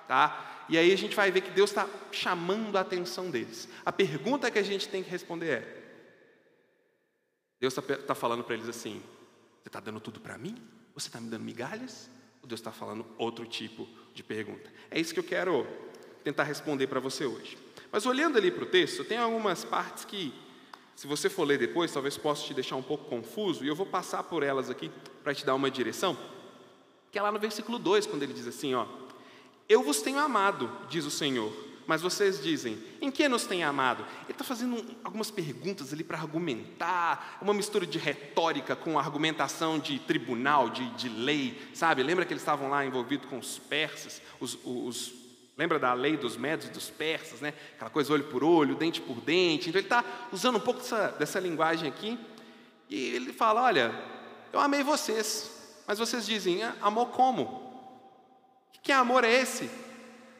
tá? 0.08 0.64
E 0.68 0.76
aí 0.76 0.92
a 0.92 0.98
gente 0.98 1.14
vai 1.14 1.30
ver 1.30 1.42
que 1.42 1.50
Deus 1.52 1.70
está 1.70 1.88
chamando 2.10 2.76
a 2.76 2.80
atenção 2.80 3.30
deles. 3.30 3.68
A 3.86 3.92
pergunta 3.92 4.50
que 4.50 4.58
a 4.58 4.64
gente 4.64 4.88
tem 4.88 5.04
que 5.04 5.10
responder 5.10 5.50
é: 5.50 5.82
Deus 7.60 7.78
está 7.78 7.96
tá 7.98 8.14
falando 8.16 8.42
para 8.42 8.54
eles 8.54 8.68
assim: 8.68 9.00
Você 9.62 9.68
está 9.68 9.78
dando 9.78 10.00
tudo 10.00 10.18
para 10.18 10.36
mim? 10.36 10.56
Você 10.92 11.06
está 11.06 11.20
me 11.20 11.30
dando 11.30 11.44
migalhas? 11.44 12.10
Ou 12.42 12.48
Deus 12.48 12.58
está 12.58 12.72
falando 12.72 13.06
outro 13.16 13.46
tipo 13.46 13.88
de 14.12 14.24
pergunta? 14.24 14.68
É 14.90 14.98
isso 14.98 15.14
que 15.14 15.20
eu 15.20 15.24
quero 15.24 15.89
tentar 16.22 16.44
responder 16.44 16.86
para 16.86 17.00
você 17.00 17.24
hoje. 17.24 17.56
Mas 17.92 18.06
olhando 18.06 18.38
ali 18.38 18.50
para 18.50 18.64
o 18.64 18.66
texto, 18.66 19.04
tem 19.04 19.18
algumas 19.18 19.64
partes 19.64 20.04
que, 20.04 20.32
se 20.94 21.06
você 21.06 21.28
for 21.28 21.44
ler 21.44 21.58
depois, 21.58 21.92
talvez 21.92 22.16
possa 22.16 22.44
te 22.44 22.54
deixar 22.54 22.76
um 22.76 22.82
pouco 22.82 23.04
confuso, 23.06 23.64
e 23.64 23.68
eu 23.68 23.74
vou 23.74 23.86
passar 23.86 24.22
por 24.22 24.42
elas 24.42 24.70
aqui 24.70 24.90
para 25.22 25.34
te 25.34 25.44
dar 25.44 25.54
uma 25.54 25.70
direção. 25.70 26.16
Que 27.10 27.18
é 27.18 27.22
lá 27.22 27.32
no 27.32 27.38
versículo 27.38 27.78
2, 27.78 28.06
quando 28.06 28.22
ele 28.22 28.32
diz 28.32 28.46
assim: 28.46 28.74
ó, 28.74 28.86
Eu 29.68 29.82
vos 29.82 30.00
tenho 30.00 30.20
amado, 30.20 30.70
diz 30.88 31.04
o 31.04 31.10
Senhor, 31.10 31.52
mas 31.90 32.02
vocês 32.02 32.40
dizem, 32.40 32.78
em 33.00 33.10
que 33.10 33.28
nos 33.28 33.44
tem 33.46 33.64
amado? 33.64 34.04
Ele 34.22 34.30
está 34.30 34.44
fazendo 34.44 34.84
algumas 35.02 35.28
perguntas 35.28 35.92
ali 35.92 36.04
para 36.04 36.16
argumentar, 36.16 37.38
uma 37.42 37.52
mistura 37.52 37.84
de 37.84 37.98
retórica 37.98 38.76
com 38.76 38.96
argumentação 38.96 39.76
de 39.76 39.98
tribunal, 39.98 40.70
de, 40.70 40.88
de 40.90 41.08
lei, 41.08 41.60
sabe? 41.74 42.04
Lembra 42.04 42.24
que 42.24 42.32
eles 42.32 42.42
estavam 42.42 42.70
lá 42.70 42.86
envolvidos 42.86 43.28
com 43.28 43.38
os 43.38 43.58
persas, 43.58 44.22
os, 44.38 44.56
os 44.64 45.19
Lembra 45.60 45.78
da 45.78 45.92
lei 45.92 46.16
dos 46.16 46.38
médios 46.38 46.70
e 46.70 46.72
dos 46.72 46.88
persas, 46.88 47.42
né? 47.42 47.52
Aquela 47.74 47.90
coisa 47.90 48.14
olho 48.14 48.24
por 48.24 48.42
olho, 48.42 48.74
dente 48.76 48.98
por 48.98 49.20
dente. 49.20 49.68
Então 49.68 49.78
ele 49.78 49.84
está 49.86 50.02
usando 50.32 50.56
um 50.56 50.60
pouco 50.60 50.80
dessa, 50.80 51.08
dessa 51.08 51.38
linguagem 51.38 51.86
aqui. 51.86 52.18
E 52.88 53.10
ele 53.10 53.30
fala: 53.30 53.64
Olha, 53.64 53.94
eu 54.54 54.58
amei 54.58 54.82
vocês, 54.82 55.84
mas 55.86 55.98
vocês 55.98 56.24
dizem, 56.24 56.62
ah, 56.62 56.74
amor 56.80 57.08
como? 57.08 57.92
Que 58.82 58.90
amor 58.90 59.22
é 59.22 59.30
esse? 59.30 59.68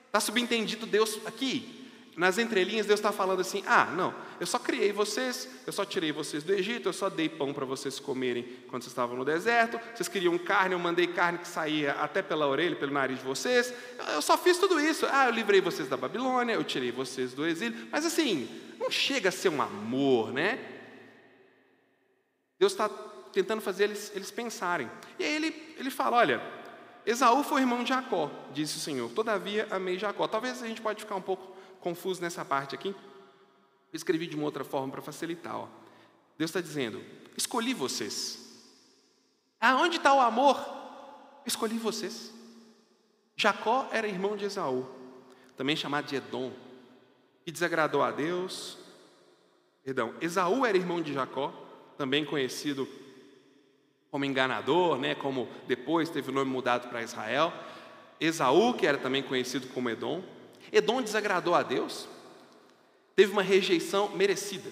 Está 0.06 0.20
subentendido 0.20 0.86
Deus 0.86 1.20
aqui. 1.26 1.79
Nas 2.16 2.38
entrelinhas, 2.38 2.86
Deus 2.86 2.98
está 2.98 3.12
falando 3.12 3.40
assim: 3.40 3.62
ah, 3.66 3.86
não, 3.86 4.12
eu 4.40 4.46
só 4.46 4.58
criei 4.58 4.92
vocês, 4.92 5.48
eu 5.66 5.72
só 5.72 5.84
tirei 5.84 6.10
vocês 6.10 6.42
do 6.42 6.52
Egito, 6.52 6.88
eu 6.88 6.92
só 6.92 7.08
dei 7.08 7.28
pão 7.28 7.54
para 7.54 7.64
vocês 7.64 8.00
comerem 8.00 8.42
quando 8.68 8.82
vocês 8.82 8.92
estavam 8.92 9.16
no 9.16 9.24
deserto, 9.24 9.80
vocês 9.94 10.08
queriam 10.08 10.36
carne, 10.36 10.74
eu 10.74 10.78
mandei 10.78 11.06
carne 11.06 11.38
que 11.38 11.46
saía 11.46 11.92
até 11.92 12.20
pela 12.20 12.46
orelha, 12.46 12.74
pelo 12.74 12.92
nariz 12.92 13.18
de 13.18 13.24
vocês, 13.24 13.72
eu 14.12 14.20
só 14.20 14.36
fiz 14.36 14.58
tudo 14.58 14.80
isso. 14.80 15.06
Ah, 15.10 15.26
eu 15.26 15.32
livrei 15.32 15.60
vocês 15.60 15.88
da 15.88 15.96
Babilônia, 15.96 16.54
eu 16.54 16.64
tirei 16.64 16.90
vocês 16.90 17.32
do 17.32 17.46
exílio, 17.46 17.88
mas 17.92 18.04
assim, 18.04 18.48
não 18.78 18.90
chega 18.90 19.28
a 19.28 19.32
ser 19.32 19.48
um 19.48 19.62
amor, 19.62 20.32
né? 20.32 20.58
Deus 22.58 22.72
está 22.72 22.88
tentando 23.32 23.62
fazer 23.62 23.84
eles, 23.84 24.12
eles 24.14 24.30
pensarem. 24.30 24.90
E 25.18 25.24
aí 25.24 25.34
ele, 25.36 25.74
ele 25.78 25.90
fala: 25.90 26.16
olha, 26.16 26.42
Esaú 27.06 27.42
foi 27.42 27.60
irmão 27.60 27.82
de 27.82 27.88
Jacó, 27.88 28.30
disse 28.52 28.76
o 28.76 28.80
Senhor, 28.80 29.10
todavia 29.12 29.66
amei 29.70 29.98
Jacó. 29.98 30.26
Talvez 30.26 30.62
a 30.62 30.66
gente 30.66 30.80
pode 30.80 31.00
ficar 31.00 31.14
um 31.14 31.22
pouco 31.22 31.59
confuso 31.80 32.20
nessa 32.20 32.44
parte 32.44 32.75
aqui. 32.75 32.88
Eu 32.88 33.96
escrevi 33.96 34.26
de 34.26 34.37
uma 34.37 34.44
outra 34.44 34.64
forma 34.64 34.92
para 34.92 35.02
facilitar. 35.02 35.56
Ó. 35.56 35.68
Deus 36.38 36.50
está 36.50 36.60
dizendo: 36.60 37.02
escolhi 37.37 37.75
vocês. 37.75 38.38
Aonde 39.60 39.96
está 39.96 40.14
o 40.14 40.20
amor? 40.20 40.58
Escolhi 41.44 41.78
vocês. 41.78 42.32
Jacó 43.37 43.88
era 43.90 44.06
irmão 44.06 44.37
de 44.37 44.44
Esaú, 44.44 44.87
também 45.56 45.75
chamado 45.75 46.06
de 46.06 46.16
Edom, 46.16 46.52
que 47.44 47.50
desagradou 47.50 48.02
a 48.02 48.10
Deus. 48.10 48.78
Perdão, 49.82 50.14
Esaú 50.20 50.66
era 50.66 50.76
irmão 50.76 51.00
de 51.00 51.12
Jacó, 51.14 51.52
também 51.96 52.25
conhecido 52.25 52.87
como 54.10 54.25
enganador, 54.25 54.99
né, 54.99 55.14
como 55.14 55.49
depois 55.66 56.10
teve 56.10 56.30
o 56.30 56.34
nome 56.34 56.50
mudado 56.50 56.88
para 56.88 57.02
Israel. 57.02 57.52
Esaú, 58.20 58.75
que 58.75 58.87
era 58.87 58.99
também 58.99 59.22
conhecido 59.22 59.68
como 59.68 59.88
Edom, 59.88 60.22
Edom 60.72 61.02
desagradou 61.02 61.54
a 61.54 61.62
Deus, 61.62 62.08
teve 63.16 63.32
uma 63.32 63.42
rejeição 63.42 64.10
merecida. 64.10 64.70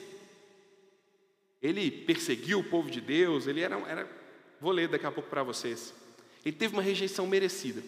Ele 1.61 1.91
perseguiu 1.91 2.61
o 2.61 2.65
povo 2.65 2.91
de 2.91 3.01
Deus, 3.01 3.47
ele 3.47 3.61
era, 3.61 3.77
era 3.89 4.09
vou 4.61 4.71
ler 4.71 4.89
daqui 4.89 5.07
a 5.07 5.11
pouco 5.11 5.29
para 5.29 5.43
vocês. 5.43 5.93
Ele 6.45 6.57
teve 6.57 6.75
uma 6.75 6.83
rejeição 6.83 7.27
merecida. 7.27 7.83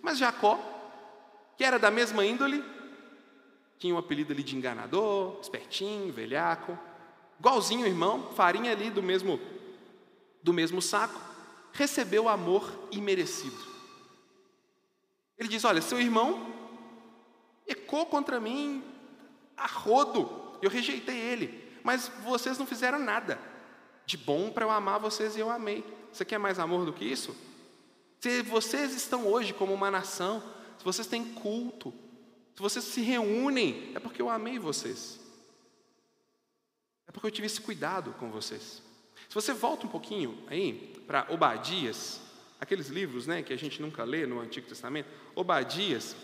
Mas 0.00 0.18
Jacó, 0.18 0.58
que 1.56 1.64
era 1.64 1.78
da 1.78 1.90
mesma 1.90 2.24
índole, 2.24 2.64
tinha 3.78 3.94
um 3.94 3.98
apelido 3.98 4.32
ali 4.32 4.42
de 4.42 4.56
enganador, 4.56 5.38
espertinho, 5.40 6.12
velhaco, 6.12 6.78
igualzinho 7.38 7.84
o 7.84 7.88
irmão, 7.88 8.32
farinha 8.34 8.72
ali 8.72 8.90
do 8.90 9.02
mesmo 9.02 9.40
do 10.42 10.52
mesmo 10.52 10.80
saco, 10.80 11.20
recebeu 11.72 12.28
amor 12.28 12.88
imerecido. 12.90 13.58
Ele 15.36 15.48
diz: 15.48 15.64
Olha, 15.64 15.82
seu 15.82 16.00
irmão 16.00 16.57
ecou 17.68 18.06
contra 18.06 18.40
mim 18.40 18.82
a 19.56 19.66
rodo, 19.66 20.58
eu 20.62 20.70
rejeitei 20.70 21.16
ele, 21.16 21.72
mas 21.84 22.10
vocês 22.24 22.58
não 22.58 22.66
fizeram 22.66 22.98
nada 22.98 23.38
de 24.06 24.16
bom 24.16 24.50
para 24.50 24.64
eu 24.64 24.70
amar 24.70 24.98
vocês 24.98 25.36
e 25.36 25.40
eu 25.40 25.50
amei. 25.50 25.84
Você 26.12 26.24
quer 26.24 26.38
mais 26.38 26.58
amor 26.58 26.84
do 26.84 26.92
que 26.92 27.04
isso? 27.04 27.36
Se 28.20 28.42
vocês 28.42 28.94
estão 28.94 29.26
hoje 29.26 29.52
como 29.52 29.72
uma 29.72 29.90
nação, 29.90 30.42
se 30.78 30.84
vocês 30.84 31.06
têm 31.06 31.24
culto, 31.24 31.92
se 32.54 32.62
vocês 32.62 32.84
se 32.84 33.00
reúnem, 33.00 33.92
é 33.94 34.00
porque 34.00 34.20
eu 34.20 34.28
amei 34.28 34.58
vocês. 34.58 35.20
É 37.06 37.12
porque 37.12 37.26
eu 37.26 37.30
tive 37.30 37.46
esse 37.46 37.60
cuidado 37.60 38.12
com 38.18 38.30
vocês. 38.30 38.82
Se 39.28 39.34
você 39.34 39.52
volta 39.52 39.86
um 39.86 39.90
pouquinho 39.90 40.42
aí 40.48 40.94
para 41.06 41.26
Obadias, 41.30 42.20
aqueles 42.60 42.88
livros 42.88 43.26
né, 43.26 43.42
que 43.42 43.52
a 43.52 43.58
gente 43.58 43.80
nunca 43.80 44.04
lê 44.04 44.26
no 44.26 44.40
Antigo 44.40 44.66
Testamento, 44.66 45.08
Obadias, 45.34 46.16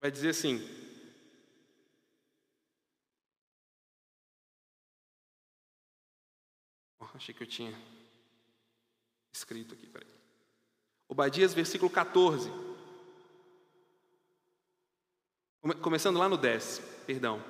vai 0.00 0.10
dizer 0.10 0.30
assim: 0.30 0.66
oh, 6.98 7.04
achei 7.14 7.34
que 7.34 7.42
eu 7.42 7.46
tinha 7.46 7.74
escrito 9.32 9.74
aqui, 9.74 9.86
peraí. 9.86 10.08
Obadias, 11.08 11.52
versículo 11.52 11.90
14. 11.90 12.50
Começando 15.82 16.18
lá 16.18 16.28
no 16.28 16.38
10, 16.38 16.80
perdão. 17.06 17.44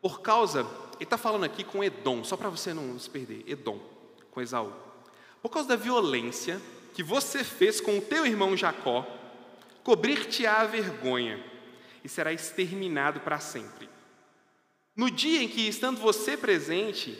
Por 0.00 0.20
causa, 0.22 0.60
ele 0.94 1.04
está 1.04 1.18
falando 1.18 1.44
aqui 1.44 1.64
com 1.64 1.84
Edom, 1.84 2.24
só 2.24 2.36
para 2.36 2.48
você 2.48 2.72
não 2.72 2.98
se 2.98 3.10
perder, 3.10 3.44
Edom, 3.46 3.78
com 4.30 4.40
Esaú. 4.40 4.72
Por 5.42 5.50
causa 5.50 5.68
da 5.68 5.76
violência 5.76 6.62
que 6.94 7.02
você 7.02 7.44
fez 7.44 7.80
com 7.80 7.98
o 7.98 8.00
teu 8.00 8.24
irmão 8.24 8.56
Jacó, 8.56 9.04
cobrir-te-á 9.82 10.62
a 10.62 10.66
vergonha 10.66 11.55
e 12.06 12.08
será 12.08 12.32
exterminado 12.32 13.18
para 13.18 13.40
sempre. 13.40 13.90
No 14.94 15.10
dia 15.10 15.42
em 15.42 15.48
que, 15.48 15.66
estando 15.66 16.00
você 16.00 16.36
presente, 16.36 17.18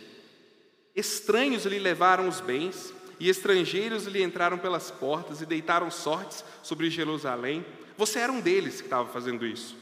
estranhos 0.94 1.64
lhe 1.66 1.80
levaram 1.80 2.28
os 2.28 2.40
bens, 2.40 2.94
e 3.18 3.28
estrangeiros 3.28 4.04
lhe 4.04 4.22
entraram 4.22 4.56
pelas 4.56 4.92
portas 4.92 5.40
e 5.40 5.46
deitaram 5.46 5.90
sortes 5.90 6.44
sobre 6.62 6.88
Jerusalém, 6.88 7.66
você 7.96 8.20
era 8.20 8.30
um 8.30 8.40
deles 8.40 8.80
que 8.80 8.86
estava 8.86 9.08
fazendo 9.08 9.44
isso. 9.44 9.76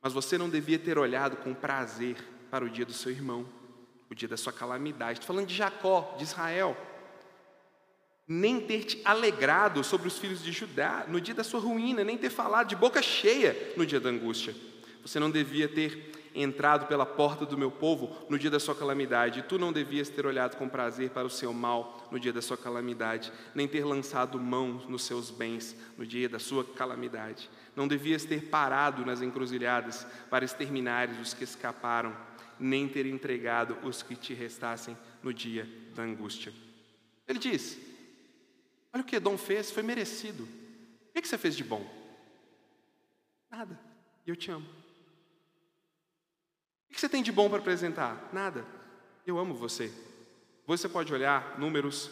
Mas 0.00 0.12
você 0.12 0.38
não 0.38 0.48
devia 0.48 0.78
ter 0.78 0.96
olhado 0.96 1.36
com 1.38 1.52
prazer 1.52 2.16
para 2.52 2.64
o 2.64 2.70
dia 2.70 2.86
do 2.86 2.92
seu 2.92 3.10
irmão, 3.10 3.44
o 4.08 4.14
dia 4.14 4.28
da 4.28 4.36
sua 4.36 4.52
calamidade. 4.52 5.18
Estou 5.18 5.34
falando 5.34 5.48
de 5.48 5.56
Jacó, 5.56 6.14
de 6.16 6.22
Israel. 6.22 6.76
Nem 8.26 8.60
ter 8.60 8.84
te 8.84 9.00
alegrado 9.04 9.84
sobre 9.84 10.08
os 10.08 10.18
filhos 10.18 10.42
de 10.42 10.50
Judá 10.50 11.04
no 11.08 11.20
dia 11.20 11.34
da 11.34 11.44
sua 11.44 11.60
ruína, 11.60 12.02
nem 12.02 12.16
ter 12.16 12.30
falado 12.30 12.68
de 12.68 12.76
boca 12.76 13.02
cheia 13.02 13.74
no 13.76 13.84
dia 13.84 14.00
da 14.00 14.08
angústia. 14.08 14.54
Você 15.02 15.20
não 15.20 15.30
devia 15.30 15.68
ter 15.68 16.12
entrado 16.34 16.86
pela 16.86 17.06
porta 17.06 17.46
do 17.46 17.56
meu 17.56 17.70
povo 17.70 18.26
no 18.28 18.38
dia 18.38 18.50
da 18.50 18.58
sua 18.58 18.74
calamidade. 18.74 19.42
Tu 19.42 19.58
não 19.58 19.72
devias 19.72 20.08
ter 20.08 20.26
olhado 20.26 20.56
com 20.56 20.68
prazer 20.68 21.10
para 21.10 21.26
o 21.26 21.30
seu 21.30 21.52
mal 21.52 22.08
no 22.10 22.18
dia 22.18 22.32
da 22.32 22.42
sua 22.42 22.56
calamidade, 22.56 23.32
nem 23.54 23.68
ter 23.68 23.84
lançado 23.84 24.38
mão 24.40 24.82
nos 24.88 25.04
seus 25.04 25.30
bens 25.30 25.76
no 25.96 26.04
dia 26.04 26.28
da 26.28 26.38
sua 26.38 26.64
calamidade. 26.64 27.48
Não 27.76 27.86
devias 27.86 28.24
ter 28.24 28.48
parado 28.48 29.06
nas 29.06 29.22
encruzilhadas 29.22 30.06
para 30.28 30.44
exterminares 30.44 31.18
os 31.20 31.34
que 31.34 31.44
escaparam, 31.44 32.16
nem 32.58 32.88
ter 32.88 33.06
entregado 33.06 33.76
os 33.82 34.02
que 34.02 34.16
te 34.16 34.34
restassem 34.34 34.96
no 35.22 35.32
dia 35.32 35.68
da 35.94 36.02
angústia. 36.02 36.52
Ele 37.28 37.38
diz: 37.38 37.78
Olha 38.94 39.02
o 39.02 39.04
que 39.04 39.16
Edom 39.16 39.36
fez, 39.36 39.72
foi 39.72 39.82
merecido. 39.82 40.44
O 40.44 41.20
que 41.20 41.26
você 41.26 41.36
fez 41.36 41.56
de 41.56 41.64
bom? 41.64 41.84
Nada. 43.50 43.76
Eu 44.24 44.36
te 44.36 44.52
amo. 44.52 44.68
O 46.88 46.94
que 46.94 47.00
você 47.00 47.08
tem 47.08 47.20
de 47.20 47.32
bom 47.32 47.50
para 47.50 47.58
apresentar? 47.58 48.30
Nada. 48.32 48.64
Eu 49.26 49.36
amo 49.36 49.52
você. 49.52 49.92
Você 50.64 50.88
pode 50.88 51.12
olhar 51.12 51.58
Números 51.58 52.08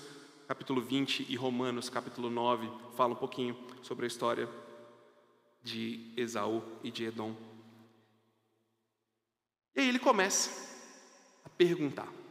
capítulo 0.49 0.83
20 0.83 1.27
e 1.29 1.37
Romanos 1.37 1.89
capítulo 1.89 2.29
9, 2.29 2.69
fala 2.97 3.15
um 3.15 3.17
pouquinho 3.17 3.57
sobre 3.81 4.05
a 4.05 4.09
história 4.09 4.49
de 5.63 6.13
Esaú 6.17 6.63
e 6.83 6.91
de 6.91 7.05
Edom. 7.05 7.35
E 9.77 9.81
aí 9.81 9.89
ele 9.89 10.01
começa 10.01 10.51
a 11.45 11.49
perguntar. 11.49 12.22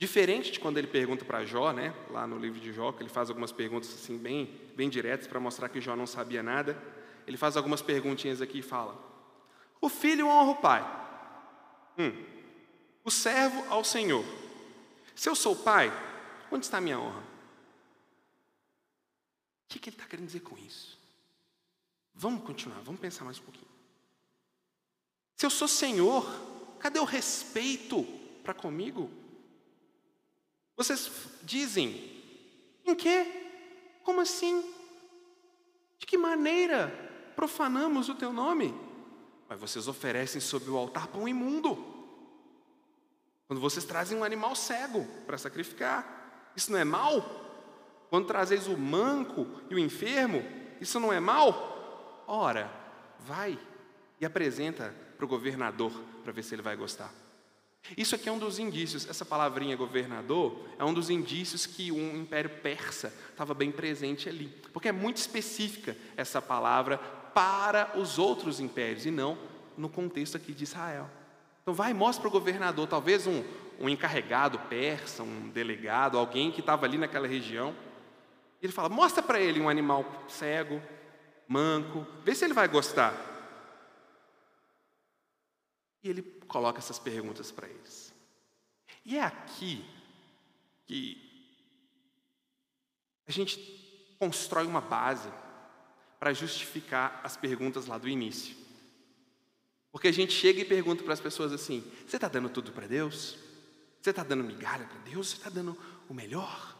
Diferente 0.00 0.50
de 0.50 0.58
quando 0.58 0.78
ele 0.78 0.86
pergunta 0.86 1.26
para 1.26 1.44
Jó, 1.44 1.74
né, 1.74 1.94
lá 2.08 2.26
no 2.26 2.38
livro 2.38 2.58
de 2.58 2.72
Jó, 2.72 2.90
que 2.90 3.02
ele 3.02 3.10
faz 3.10 3.28
algumas 3.28 3.52
perguntas 3.52 3.92
assim 3.92 4.16
bem, 4.16 4.46
bem 4.74 4.88
diretas 4.88 5.26
para 5.26 5.38
mostrar 5.38 5.68
que 5.68 5.78
Jó 5.78 5.94
não 5.94 6.06
sabia 6.06 6.42
nada. 6.42 6.82
Ele 7.26 7.36
faz 7.36 7.54
algumas 7.54 7.82
perguntinhas 7.82 8.40
aqui 8.40 8.60
e 8.60 8.62
fala: 8.62 8.98
o 9.78 9.90
filho 9.90 10.26
honra 10.26 10.52
o 10.52 10.56
pai. 10.56 10.82
Hum. 11.98 12.24
O 13.04 13.10
servo 13.10 13.62
ao 13.68 13.84
Senhor. 13.84 14.24
Se 15.14 15.28
eu 15.28 15.34
sou 15.34 15.54
pai, 15.54 15.92
onde 16.50 16.64
está 16.64 16.78
a 16.78 16.80
minha 16.80 16.98
honra? 16.98 17.20
O 17.20 17.24
que, 19.68 19.78
que 19.78 19.90
ele 19.90 19.96
está 19.96 20.06
querendo 20.06 20.28
dizer 20.28 20.40
com 20.40 20.56
isso? 20.56 20.98
Vamos 22.14 22.42
continuar, 22.44 22.80
vamos 22.80 23.02
pensar 23.02 23.26
mais 23.26 23.38
um 23.38 23.42
pouquinho. 23.42 23.68
Se 25.36 25.44
eu 25.44 25.50
sou 25.50 25.68
Senhor, 25.68 26.26
cadê 26.78 26.98
o 26.98 27.04
respeito 27.04 28.02
para 28.42 28.54
comigo? 28.54 29.19
Vocês 30.80 31.10
dizem, 31.42 32.10
em 32.86 32.94
quê? 32.94 34.00
Como 34.02 34.18
assim? 34.18 34.64
De 35.98 36.06
que 36.06 36.16
maneira 36.16 36.88
profanamos 37.36 38.08
o 38.08 38.14
teu 38.14 38.32
nome? 38.32 38.74
Mas 39.46 39.60
vocês 39.60 39.86
oferecem 39.88 40.40
sobre 40.40 40.70
o 40.70 40.78
altar 40.78 41.08
pão 41.08 41.28
imundo. 41.28 41.76
Quando 43.46 43.60
vocês 43.60 43.84
trazem 43.84 44.16
um 44.16 44.24
animal 44.24 44.56
cego 44.56 45.06
para 45.26 45.36
sacrificar, 45.36 46.50
isso 46.56 46.72
não 46.72 46.78
é 46.78 46.84
mal? 46.84 47.20
Quando 48.08 48.28
trazeis 48.28 48.66
o 48.66 48.78
manco 48.78 49.46
e 49.68 49.74
o 49.74 49.78
enfermo, 49.78 50.42
isso 50.80 50.98
não 50.98 51.12
é 51.12 51.20
mal? 51.20 52.24
Ora, 52.26 52.72
vai 53.18 53.58
e 54.18 54.24
apresenta 54.24 54.94
para 55.14 55.26
o 55.26 55.28
governador 55.28 55.92
para 56.22 56.32
ver 56.32 56.42
se 56.42 56.54
ele 56.54 56.62
vai 56.62 56.74
gostar. 56.74 57.12
Isso 57.96 58.14
aqui 58.14 58.28
é 58.28 58.32
um 58.32 58.38
dos 58.38 58.58
indícios, 58.58 59.08
essa 59.08 59.24
palavrinha 59.24 59.74
governador 59.74 60.60
é 60.78 60.84
um 60.84 60.94
dos 60.94 61.10
indícios 61.10 61.66
que 61.66 61.90
o 61.90 62.16
Império 62.16 62.50
Persa 62.50 63.12
estava 63.30 63.54
bem 63.54 63.72
presente 63.72 64.28
ali, 64.28 64.48
porque 64.72 64.88
é 64.88 64.92
muito 64.92 65.16
específica 65.16 65.96
essa 66.16 66.40
palavra 66.40 66.98
para 67.34 67.98
os 67.98 68.18
outros 68.18 68.60
impérios 68.60 69.06
e 69.06 69.10
não 69.10 69.38
no 69.76 69.88
contexto 69.88 70.36
aqui 70.36 70.52
de 70.52 70.64
Israel. 70.64 71.08
Então 71.62 71.74
vai 71.74 71.90
e 71.90 71.94
mostra 71.94 72.22
para 72.22 72.28
o 72.28 72.32
governador, 72.32 72.86
talvez 72.86 73.26
um, 73.26 73.42
um 73.78 73.88
encarregado 73.88 74.58
persa, 74.58 75.22
um 75.22 75.48
delegado, 75.48 76.18
alguém 76.18 76.50
que 76.50 76.60
estava 76.60 76.86
ali 76.86 76.98
naquela 76.98 77.26
região. 77.26 77.74
Ele 78.62 78.72
fala: 78.72 78.88
mostra 78.88 79.22
para 79.22 79.40
ele 79.40 79.60
um 79.60 79.68
animal 79.68 80.04
cego, 80.28 80.80
manco, 81.48 82.06
vê 82.24 82.34
se 82.34 82.44
ele 82.44 82.54
vai 82.54 82.68
gostar. 82.68 83.29
E 86.02 86.08
ele 86.08 86.22
coloca 86.48 86.78
essas 86.78 86.98
perguntas 86.98 87.50
para 87.50 87.68
eles. 87.68 88.12
E 89.04 89.16
é 89.16 89.22
aqui 89.22 89.84
que 90.86 91.30
a 93.26 93.32
gente 93.32 93.58
constrói 94.18 94.66
uma 94.66 94.80
base 94.80 95.30
para 96.18 96.32
justificar 96.32 97.20
as 97.24 97.36
perguntas 97.36 97.86
lá 97.86 97.96
do 97.96 98.08
início. 98.08 98.56
Porque 99.92 100.08
a 100.08 100.12
gente 100.12 100.32
chega 100.32 100.60
e 100.60 100.64
pergunta 100.64 101.02
para 101.02 101.14
as 101.14 101.20
pessoas 101.20 101.52
assim: 101.52 101.80
você 102.06 102.16
está 102.16 102.28
dando 102.28 102.48
tudo 102.48 102.72
para 102.72 102.86
Deus? 102.86 103.38
Você 104.00 104.10
está 104.10 104.22
dando 104.22 104.44
migalha 104.44 104.86
para 104.86 104.98
Deus? 105.00 105.30
Você 105.30 105.36
está 105.36 105.50
dando 105.50 105.76
o 106.08 106.14
melhor? 106.14 106.76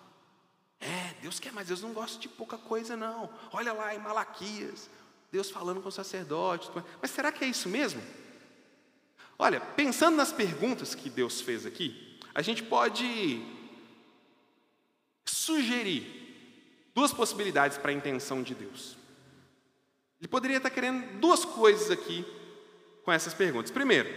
É, 0.79 1.15
Deus 1.21 1.39
quer, 1.39 1.53
mas 1.53 1.69
Deus 1.69 1.83
não 1.83 1.93
gosta 1.93 2.19
de 2.19 2.29
pouca 2.29 2.57
coisa, 2.57 2.97
não. 2.97 3.31
Olha 3.53 3.73
lá 3.73 3.95
em 3.95 3.99
Malaquias, 3.99 4.89
Deus 5.31 5.51
falando 5.51 5.83
com 5.83 5.89
o 5.89 5.93
sacerdote. 5.93 6.71
Mas 7.03 7.11
será 7.11 7.31
que 7.31 7.45
é 7.45 7.49
isso 7.49 7.69
mesmo? 7.69 8.01
Olha, 9.43 9.59
pensando 9.59 10.19
nas 10.19 10.31
perguntas 10.31 10.95
que 10.95 11.09
Deus 11.09 11.41
fez 11.41 11.65
aqui, 11.65 12.19
a 12.35 12.43
gente 12.43 12.63
pode 12.63 13.43
sugerir 15.25 16.05
duas 16.95 17.11
possibilidades 17.11 17.79
para 17.79 17.91
a 17.91 17.95
intenção 17.95 18.43
de 18.43 18.55
Deus. 18.55 18.99
Ele 20.21 20.29
poderia 20.29 20.59
estar 20.59 20.69
querendo 20.69 21.19
duas 21.19 21.43
coisas 21.43 21.91
aqui 21.91 22.23
com 23.03 23.11
essas 23.11 23.33
perguntas. 23.33 23.71
Primeiro, 23.71 24.11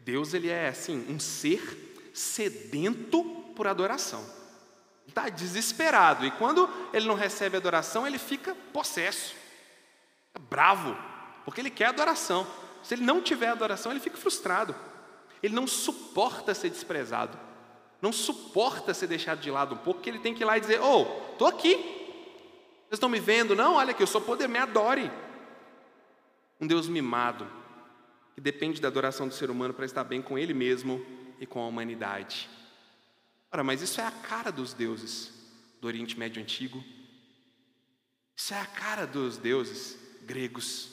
Deus 0.00 0.34
ele 0.34 0.50
é 0.50 0.68
assim 0.68 1.06
um 1.08 1.18
ser 1.18 1.62
sedento 2.12 3.24
por 3.56 3.66
adoração. 3.66 4.20
Ele 5.04 5.08
está 5.08 5.30
desesperado 5.30 6.26
e 6.26 6.30
quando 6.32 6.68
ele 6.92 7.06
não 7.06 7.14
recebe 7.14 7.56
adoração 7.56 8.06
ele 8.06 8.18
fica 8.18 8.54
possesso, 8.74 9.34
bravo, 10.50 10.94
porque 11.46 11.62
ele 11.62 11.70
quer 11.70 11.86
adoração. 11.86 12.46
Se 12.82 12.94
ele 12.94 13.02
não 13.02 13.20
tiver 13.22 13.48
adoração 13.48 13.92
ele 13.92 14.00
fica 14.00 14.16
frustrado. 14.16 14.74
Ele 15.42 15.54
não 15.54 15.66
suporta 15.66 16.54
ser 16.54 16.70
desprezado, 16.70 17.36
não 18.00 18.12
suporta 18.12 18.94
ser 18.94 19.08
deixado 19.08 19.40
de 19.40 19.50
lado 19.50 19.74
um 19.74 19.78
pouco, 19.78 20.00
que 20.00 20.08
ele 20.08 20.20
tem 20.20 20.32
que 20.32 20.42
ir 20.42 20.46
lá 20.46 20.56
e 20.56 20.60
dizer: 20.60 20.80
"Oh, 20.80 21.04
tô 21.36 21.46
aqui, 21.46 21.74
vocês 22.92 22.98
estão 22.98 23.08
me 23.08 23.18
vendo? 23.18 23.56
Não, 23.56 23.76
olha 23.76 23.92
aqui, 23.92 24.02
eu 24.02 24.06
sou 24.06 24.20
poder, 24.20 24.46
me 24.46 24.58
adore. 24.58 25.10
Um 26.60 26.66
Deus 26.66 26.88
mimado, 26.88 27.50
que 28.34 28.40
depende 28.40 28.80
da 28.80 28.88
adoração 28.88 29.26
do 29.26 29.32
ser 29.34 29.50
humano 29.50 29.72
para 29.72 29.86
estar 29.86 30.04
bem 30.04 30.20
com 30.20 30.38
ele 30.38 30.54
mesmo 30.54 31.04
e 31.40 31.46
com 31.46 31.60
a 31.60 31.66
humanidade. 31.66 32.50
Ora, 33.50 33.64
mas 33.64 33.82
isso 33.82 34.00
é 34.00 34.04
a 34.04 34.10
cara 34.10 34.52
dos 34.52 34.74
deuses 34.74 35.32
do 35.80 35.86
Oriente 35.86 36.18
Médio 36.18 36.40
Antigo. 36.40 36.84
Isso 38.36 38.54
é 38.54 38.60
a 38.60 38.66
cara 38.66 39.06
dos 39.06 39.38
deuses 39.38 39.98
gregos. 40.22 40.91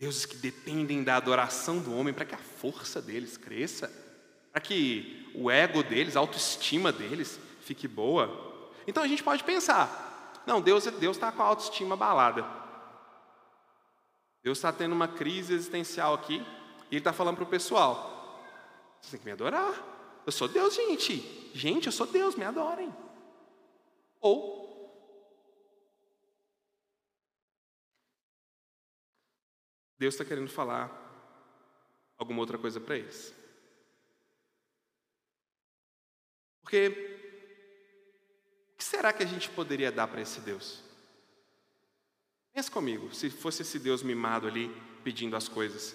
Deuses 0.00 0.24
que 0.24 0.36
dependem 0.36 1.04
da 1.04 1.16
adoração 1.16 1.78
do 1.78 1.94
homem 1.94 2.14
para 2.14 2.24
que 2.24 2.34
a 2.34 2.38
força 2.38 3.02
deles 3.02 3.36
cresça, 3.36 3.92
para 4.50 4.62
que 4.62 5.30
o 5.34 5.50
ego 5.50 5.82
deles, 5.82 6.16
a 6.16 6.20
autoestima 6.20 6.90
deles 6.90 7.38
fique 7.60 7.86
boa. 7.86 8.72
Então 8.86 9.02
a 9.02 9.06
gente 9.06 9.22
pode 9.22 9.44
pensar, 9.44 10.42
não, 10.46 10.58
Deus 10.58 10.86
Deus 10.86 11.18
está 11.18 11.30
com 11.30 11.42
a 11.42 11.44
autoestima 11.44 11.94
abalada. 11.94 12.46
Deus 14.42 14.56
está 14.56 14.72
tendo 14.72 14.94
uma 14.94 15.06
crise 15.06 15.52
existencial 15.52 16.14
aqui 16.14 16.42
e 16.90 16.94
Ele 16.94 17.00
está 17.00 17.12
falando 17.12 17.36
para 17.36 17.44
o 17.44 17.48
pessoal: 17.48 18.40
vocês 18.98 19.10
têm 19.10 19.20
que 19.20 19.26
me 19.26 19.32
adorar. 19.32 19.88
Eu 20.24 20.32
sou 20.32 20.48
Deus, 20.48 20.74
gente. 20.74 21.50
Gente, 21.52 21.86
eu 21.86 21.92
sou 21.92 22.06
Deus, 22.06 22.36
me 22.36 22.44
adorem. 22.44 22.90
Ou 24.18 24.69
Deus 30.00 30.14
está 30.14 30.24
querendo 30.24 30.48
falar 30.48 30.90
alguma 32.16 32.40
outra 32.40 32.56
coisa 32.56 32.80
para 32.80 32.96
eles. 32.96 33.34
Porque 36.62 36.88
o 38.72 38.78
que 38.78 38.82
será 38.82 39.12
que 39.12 39.22
a 39.22 39.26
gente 39.26 39.50
poderia 39.50 39.92
dar 39.92 40.08
para 40.08 40.22
esse 40.22 40.40
Deus? 40.40 40.82
Pensa 42.54 42.70
comigo, 42.70 43.14
se 43.14 43.28
fosse 43.28 43.60
esse 43.60 43.78
Deus 43.78 44.02
mimado 44.02 44.48
ali 44.48 44.74
pedindo 45.04 45.36
as 45.36 45.48
coisas. 45.48 45.94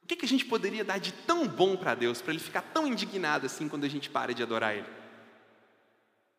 O 0.00 0.06
que, 0.06 0.14
que 0.14 0.26
a 0.26 0.28
gente 0.28 0.44
poderia 0.44 0.84
dar 0.84 0.98
de 0.98 1.12
tão 1.12 1.48
bom 1.48 1.76
para 1.76 1.96
Deus, 1.96 2.22
para 2.22 2.32
Ele 2.32 2.38
ficar 2.38 2.62
tão 2.62 2.86
indignado 2.86 3.46
assim 3.46 3.68
quando 3.68 3.82
a 3.82 3.88
gente 3.88 4.08
para 4.08 4.32
de 4.32 4.44
adorar 4.44 4.76
Ele? 4.76 4.88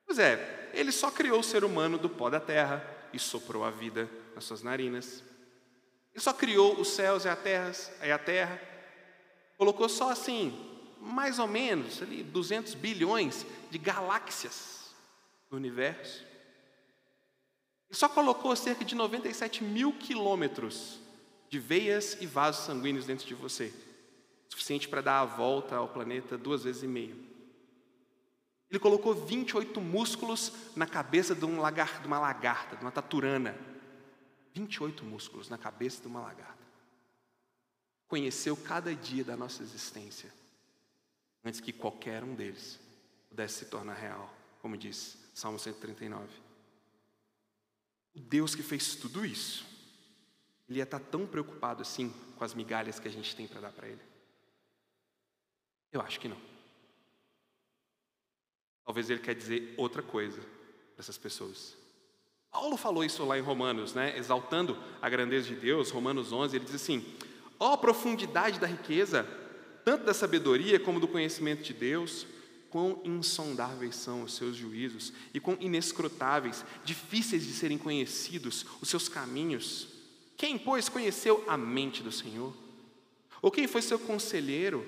Pois 0.05 0.17
é, 0.17 0.71
Ele 0.73 0.93
só 0.93 1.11
criou 1.11 1.41
o 1.41 1.43
ser 1.43 1.65
humano 1.65 1.97
do 1.97 2.09
pó 2.09 2.29
da 2.29 2.39
terra 2.39 2.81
e 3.11 3.19
soprou 3.19 3.65
a 3.65 3.69
vida 3.69 4.09
nas 4.33 4.45
suas 4.45 4.63
narinas. 4.63 5.25
Ele 6.17 6.23
só 6.23 6.33
criou 6.33 6.81
os 6.81 6.87
céus 6.87 7.25
e 7.25 7.29
a 7.29 7.35
terra, 7.35 7.71
e 8.01 8.11
a 8.11 8.17
terra 8.17 8.59
colocou 9.55 9.87
só 9.87 10.09
assim, 10.09 10.51
mais 10.99 11.37
ou 11.37 11.45
menos, 11.45 12.01
ali, 12.01 12.23
200 12.23 12.73
bilhões 12.73 13.45
de 13.69 13.77
galáxias 13.77 14.95
no 15.51 15.57
universo. 15.57 16.23
Ele 17.87 17.99
só 17.99 18.09
colocou 18.09 18.55
cerca 18.55 18.83
de 18.83 18.95
97 18.95 19.63
mil 19.63 19.93
quilômetros 19.93 20.99
de 21.51 21.59
veias 21.59 22.17
e 22.19 22.25
vasos 22.25 22.65
sanguíneos 22.65 23.05
dentro 23.05 23.27
de 23.27 23.35
você, 23.35 23.71
suficiente 24.49 24.89
para 24.89 25.01
dar 25.01 25.19
a 25.19 25.25
volta 25.25 25.75
ao 25.75 25.87
planeta 25.87 26.35
duas 26.35 26.63
vezes 26.63 26.81
e 26.81 26.87
meia. 26.87 27.15
Ele 28.71 28.79
colocou 28.79 29.13
28 29.13 29.79
músculos 29.79 30.51
na 30.75 30.87
cabeça 30.87 31.35
de, 31.35 31.45
um 31.45 31.57
de 31.57 32.07
uma 32.07 32.19
lagarta, 32.19 32.75
de 32.75 32.81
uma 32.81 32.91
taturana. 32.91 33.55
28 34.57 35.05
músculos 35.05 35.49
na 35.49 35.57
cabeça 35.57 36.01
de 36.01 36.07
uma 36.07 36.21
lagarta. 36.21 36.65
Conheceu 38.07 38.57
cada 38.57 38.95
dia 38.95 39.23
da 39.23 39.37
nossa 39.37 39.61
existência, 39.61 40.33
antes 41.43 41.59
que 41.59 41.71
qualquer 41.71 42.23
um 42.23 42.33
deles 42.33 42.79
pudesse 43.29 43.59
se 43.59 43.65
tornar 43.65 43.93
real, 43.93 44.33
como 44.59 44.75
diz 44.75 45.17
Salmo 45.33 45.59
139. 45.59 46.27
O 48.15 48.19
Deus 48.19 48.55
que 48.55 48.63
fez 48.63 48.95
tudo 48.95 49.23
isso, 49.23 49.63
ele 50.67 50.79
ia 50.79 50.83
estar 50.83 50.99
tão 50.99 51.27
preocupado 51.27 51.83
assim 51.83 52.09
com 52.35 52.43
as 52.43 52.55
migalhas 52.55 52.99
que 52.99 53.07
a 53.07 53.11
gente 53.11 53.35
tem 53.35 53.47
para 53.47 53.61
dar 53.61 53.71
para 53.71 53.87
ele? 53.87 54.01
Eu 55.91 56.01
acho 56.01 56.19
que 56.19 56.27
não. 56.27 56.41
Talvez 58.83 59.09
ele 59.09 59.21
quer 59.21 59.35
dizer 59.35 59.75
outra 59.77 60.01
coisa 60.01 60.41
para 60.41 60.99
essas 60.99 61.17
pessoas. 61.17 61.77
Paulo 62.59 62.75
falou 62.75 63.03
isso 63.03 63.23
lá 63.23 63.37
em 63.37 63.41
Romanos, 63.41 63.93
né? 63.93 64.17
exaltando 64.17 64.75
a 64.99 65.07
grandeza 65.07 65.47
de 65.47 65.53
Deus, 65.53 65.91
Romanos 65.91 66.31
11, 66.31 66.55
ele 66.55 66.65
diz 66.65 66.73
assim: 66.73 67.05
ó 67.59 67.73
oh, 67.73 67.77
profundidade 67.77 68.59
da 68.59 68.65
riqueza, 68.65 69.27
tanto 69.85 70.05
da 70.05 70.13
sabedoria 70.13 70.79
como 70.79 70.99
do 70.99 71.07
conhecimento 71.07 71.61
de 71.61 71.71
Deus, 71.71 72.25
quão 72.71 72.99
insondáveis 73.03 73.95
são 73.95 74.23
os 74.23 74.33
seus 74.33 74.55
juízos 74.55 75.13
e 75.35 75.39
quão 75.39 75.55
inescrutáveis, 75.59 76.65
difíceis 76.83 77.45
de 77.45 77.53
serem 77.53 77.77
conhecidos 77.77 78.65
os 78.81 78.89
seus 78.89 79.07
caminhos. 79.07 79.89
Quem, 80.35 80.57
pois, 80.57 80.89
conheceu 80.89 81.43
a 81.47 81.55
mente 81.55 82.01
do 82.01 82.11
Senhor? 82.11 82.55
Ou 83.39 83.51
quem 83.51 83.67
foi 83.67 83.83
seu 83.83 83.99
conselheiro? 83.99 84.83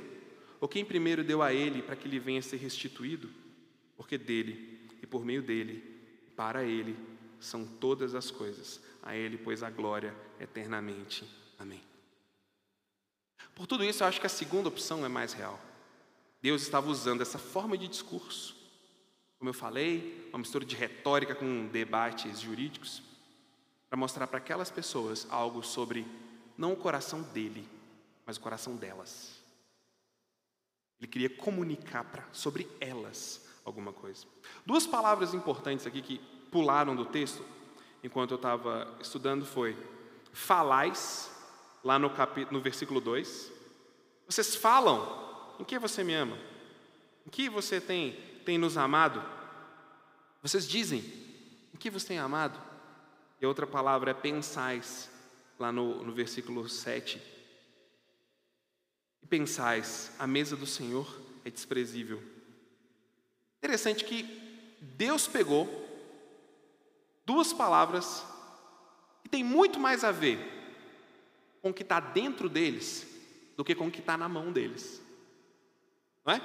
Ou 0.60 0.68
quem 0.68 0.84
primeiro 0.84 1.24
deu 1.24 1.44
a 1.44 1.54
ele 1.54 1.84
para 1.84 1.96
que 1.96 2.08
lhe 2.08 2.18
venha 2.18 2.40
a 2.40 2.42
ser 2.42 2.58
restituído? 2.58 3.30
Porque 3.96 4.18
dele, 4.18 4.80
e 5.04 5.06
por 5.06 5.24
meio 5.24 5.44
dele, 5.44 5.84
para 6.36 6.64
ele, 6.64 6.98
são 7.40 7.66
todas 7.66 8.16
as 8.16 8.30
coisas. 8.32 8.80
A 9.02 9.16
ele, 9.16 9.38
pois, 9.38 9.64
a 9.64 9.70
glória 9.70 10.16
eternamente. 10.40 11.26
Amém. 11.58 11.82
Por 13.56 13.68
tudo 13.68 13.84
isso, 13.84 14.04
eu 14.04 14.08
acho 14.08 14.20
que 14.20 14.26
a 14.26 14.30
segunda 14.30 14.70
opção 14.70 15.06
é 15.06 15.10
mais 15.10 15.34
real. 15.34 15.60
Deus 16.42 16.62
estava 16.62 16.90
usando 16.90 17.22
essa 17.22 17.38
forma 17.38 17.78
de 17.78 17.88
discurso, 17.88 18.56
como 19.38 19.50
eu 19.50 19.54
falei, 19.54 20.28
uma 20.30 20.40
mistura 20.40 20.66
de 20.66 20.76
retórica 20.76 21.36
com 21.36 21.68
debates 21.68 22.40
jurídicos, 22.40 23.02
para 23.90 23.98
mostrar 23.98 24.28
para 24.28 24.38
aquelas 24.38 24.70
pessoas 24.70 25.28
algo 25.30 25.64
sobre 25.64 26.06
não 26.58 26.74
o 26.74 26.78
coração 26.78 27.22
dele, 27.22 27.68
mas 28.26 28.38
o 28.38 28.42
coração 28.42 28.76
delas. 28.76 29.40
Ele 31.00 31.08
queria 31.08 31.30
comunicar 31.30 32.04
pra, 32.04 32.28
sobre 32.32 32.70
elas 32.80 33.48
alguma 33.64 33.94
coisa. 33.94 34.26
Duas 34.66 34.86
palavras 34.86 35.34
importantes 35.34 35.88
aqui 35.88 36.02
que 36.02 36.22
pularam 36.52 36.96
do 36.96 37.06
texto 37.06 37.44
enquanto 38.04 38.32
eu 38.32 38.36
estava 38.36 38.96
estudando 39.00 39.46
foi 39.46 39.76
falais, 40.32 41.32
lá 41.84 41.98
no, 41.98 42.10
capítulo, 42.10 42.58
no 42.58 42.64
versículo 42.64 43.02
2. 43.02 43.52
Vocês 44.28 44.56
falam, 44.56 45.56
em 45.60 45.64
que 45.64 45.78
você 45.80 46.04
me 46.04 46.14
ama? 46.14 46.38
Em 47.26 47.30
que 47.30 47.50
você 47.50 47.82
tem, 47.82 48.14
tem 48.46 48.58
nos 48.58 48.78
amado? 48.78 49.24
Vocês 50.42 50.68
dizem, 50.68 51.00
em 51.74 51.78
que 51.78 51.90
você 51.90 52.08
tem 52.08 52.20
amado? 52.20 52.60
E 53.42 53.46
outra 53.46 53.68
palavra 53.68 54.12
é 54.12 54.14
pensais, 54.14 55.10
lá 55.58 55.72
no, 55.72 56.04
no 56.04 56.14
versículo 56.14 56.68
7. 56.68 57.22
E 59.22 59.28
pensais, 59.28 60.14
a 60.20 60.28
mesa 60.28 60.56
do 60.56 60.66
Senhor 60.66 61.08
é 61.44 61.50
desprezível. 61.50 62.22
Interessante 63.58 64.06
que 64.06 64.24
Deus 64.82 65.28
pegou 65.28 65.89
duas 67.30 67.54
palavras 67.54 68.26
que 69.22 69.30
tem 69.30 69.44
muito 69.44 69.80
mais 69.80 70.04
a 70.04 70.12
ver 70.12 70.40
com 71.62 71.70
o 71.70 71.74
que 71.74 71.84
está 71.84 72.00
dentro 72.00 72.50
deles 72.50 73.06
do 73.56 73.64
que 73.64 73.76
com 73.76 73.86
o 73.86 73.92
que 73.92 74.00
está 74.00 74.18
na 74.18 74.28
mão 74.28 74.52
deles. 74.52 75.00
Não 76.26 76.34
é? 76.34 76.42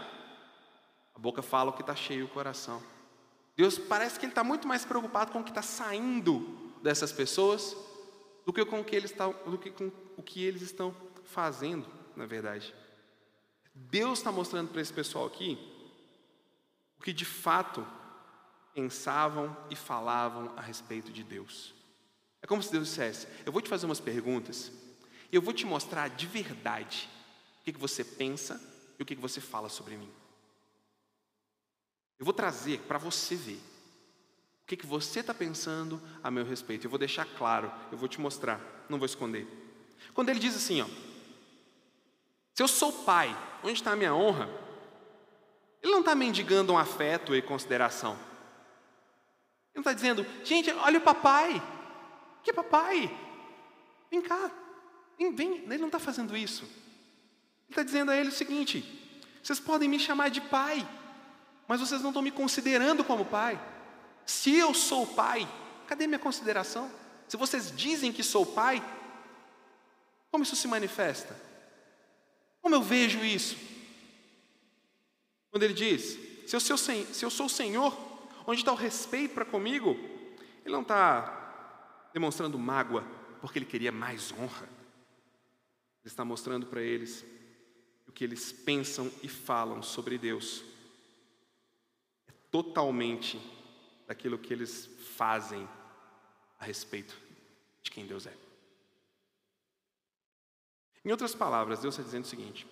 A 1.15 1.19
boca 1.19 1.41
fala 1.41 1.71
o 1.71 1.73
que 1.73 1.81
está 1.81 1.97
cheio 1.97 2.27
o 2.27 2.29
coração. 2.29 2.83
Deus 3.57 3.79
parece 3.79 4.19
que 4.19 4.27
Ele 4.27 4.33
está 4.33 4.45
muito 4.45 4.69
mais 4.69 4.85
preocupado 4.85 5.33
com 5.33 5.41
o 5.41 5.43
que 5.43 5.53
está 5.53 5.63
saindo 5.63 6.55
dessas 6.83 7.11
pessoas 7.11 7.75
do 8.45 8.53
que 8.53 8.63
com 8.67 8.81
o 8.81 8.85
que 8.85 8.95
eles 8.95 9.11
estão, 9.11 9.35
do 9.47 9.57
que 9.57 9.71
com 9.71 9.91
o 10.19 10.23
que 10.23 10.45
eles 10.45 10.61
estão 10.61 10.95
fazendo, 11.25 11.87
na 12.15 12.27
verdade. 12.27 12.75
Deus 13.75 14.19
está 14.19 14.31
mostrando 14.31 14.71
para 14.71 14.83
esse 14.83 14.93
pessoal 14.93 15.25
aqui 15.25 15.59
o 16.99 17.03
que 17.03 17.11
de 17.11 17.25
fato 17.25 17.87
pensavam 18.75 19.57
e 19.71 19.77
falavam 19.77 20.53
a 20.57 20.61
respeito 20.61 21.13
de 21.13 21.23
Deus. 21.23 21.73
É 22.43 22.47
como 22.47 22.63
se 22.63 22.73
Deus 22.73 22.89
dissesse: 22.89 23.27
Eu 23.47 23.53
vou 23.53 23.63
te 23.63 23.69
fazer 23.69 23.87
umas 23.87 24.01
perguntas 24.01 24.73
e 25.33 25.37
eu 25.37 25.41
vou 25.41 25.55
te 25.55 25.65
mostrar 25.65 26.09
de 26.09 26.27
verdade 26.27 27.09
o 27.61 27.65
que, 27.65 27.73
você 27.73 28.05
pensa 28.05 28.61
e 28.99 29.03
o 29.03 29.07
que, 29.07 29.17
que 29.17 29.23
você 29.23 29.41
fala 29.41 29.69
sobre 29.69 29.97
mim. 29.97 30.11
Eu 32.19 32.25
vou 32.25 32.35
trazer 32.35 32.81
para 32.81 32.99
você 32.99 33.35
ver 33.35 33.61
o 34.65 34.67
que, 34.67 34.77
que 34.77 34.87
você 34.87 35.21
está 35.21 35.35
pensando 35.35 36.01
a 36.23 36.31
meu 36.31 36.45
respeito? 36.45 36.87
Eu 36.87 36.91
vou 36.91 36.99
deixar 36.99 37.27
claro, 37.27 37.71
eu 37.93 37.99
vou 37.99 38.09
te 38.09 38.21
mostrar, 38.21 38.61
não 38.89 38.99
vou 38.99 39.07
esconder. 39.07 39.47
Quando 40.15 40.31
ele 40.31 40.39
diz 40.39 40.57
assim, 40.57 40.81
ó, 40.81 40.87
se 42.55 42.63
eu 42.63 42.69
sou 42.69 42.93
pai, 42.93 43.37
onde 43.63 43.75
está 43.75 43.93
a 43.93 43.97
minha 43.97 44.15
honra? 44.15 44.49
Ele 45.83 45.93
não 45.93 46.01
está 46.01 46.15
mendigando 46.15 46.73
um 46.73 46.79
afeto 46.79 47.35
e 47.35 47.43
consideração. 47.43 48.17
Ele 49.75 49.83
não 49.83 49.91
está 49.91 49.93
dizendo, 49.93 50.25
gente, 50.45 50.71
olha 50.71 50.99
o 50.99 51.03
papai. 51.03 51.61
Que 52.45 52.53
papai? 52.53 53.11
Vem 54.09 54.23
cá. 54.23 54.51
Vem, 55.19 55.35
vem. 55.35 55.55
Ele 55.65 55.79
não 55.79 55.87
está 55.87 55.99
fazendo 55.99 56.37
isso. 56.37 56.63
Ele 56.63 57.71
está 57.71 57.83
dizendo 57.83 58.13
a 58.13 58.17
ele 58.17 58.29
o 58.29 58.33
seguinte: 58.33 58.85
vocês 59.43 59.59
podem 59.59 59.89
me 59.89 59.99
chamar 59.99 60.29
de 60.29 60.41
pai, 60.41 60.89
mas 61.67 61.81
vocês 61.81 62.01
não 62.03 62.11
estão 62.11 62.23
me 62.23 62.31
considerando 62.31 63.03
como 63.03 63.25
pai. 63.25 63.61
Se 64.25 64.55
eu 64.55 64.73
sou 64.73 65.07
pai, 65.07 65.49
cadê 65.89 66.07
minha 66.07 66.21
consideração? 66.21 66.91
Se 67.27 67.37
vocês 67.37 67.73
dizem 67.75 68.13
que 68.13 68.23
sou 68.23 68.47
pai, 68.47 68.83
como 70.31 70.45
isso 70.45 70.55
se 70.55 70.69
manifesta? 70.69 71.37
Como 72.63 72.75
eu 72.75 72.83
vejo 72.83 73.25
isso? 73.25 73.57
Quando 75.51 75.65
ele 75.65 75.75
diz: 75.75 76.17
se 76.47 76.55
eu, 76.55 76.61
se 76.61 77.25
eu 77.25 77.31
sou 77.31 77.47
o 77.47 77.51
Senhor, 77.51 77.97
onde 78.47 78.61
está 78.61 78.73
o 78.73 78.77
respeito 78.77 79.35
para 79.35 79.45
comigo? 79.45 79.91
Ele 80.65 80.73
não 80.73 80.83
está 80.83 82.09
demonstrando 82.13 82.59
mágoa 82.59 83.05
porque 83.41 83.59
ele 83.59 83.67
queria 83.67 83.93
mais 83.93 84.33
honra. 84.33 84.67
Ele 86.01 86.07
está 86.07 86.25
mostrando 86.25 86.67
para 86.67 86.81
eles 86.81 87.25
o 88.07 88.13
que 88.13 88.25
eles 88.25 88.53
pensam 88.53 89.11
e 89.23 89.29
falam 89.29 89.83
sobre 89.83 90.17
Deus. 90.19 90.65
É 92.29 92.33
totalmente 92.51 93.41
daquilo 94.07 94.39
que 94.39 94.53
eles 94.53 94.87
fazem 95.17 95.69
a 96.59 96.65
respeito 96.65 97.17
de 97.83 97.91
quem 97.91 98.07
Deus 98.07 98.27
é. 98.27 98.35
Em 101.05 101.11
outras 101.11 101.35
palavras, 101.35 101.81
Deus 101.81 101.95
está 101.95 102.05
dizendo 102.05 102.25
o 102.25 102.29
seguinte: 102.29 102.67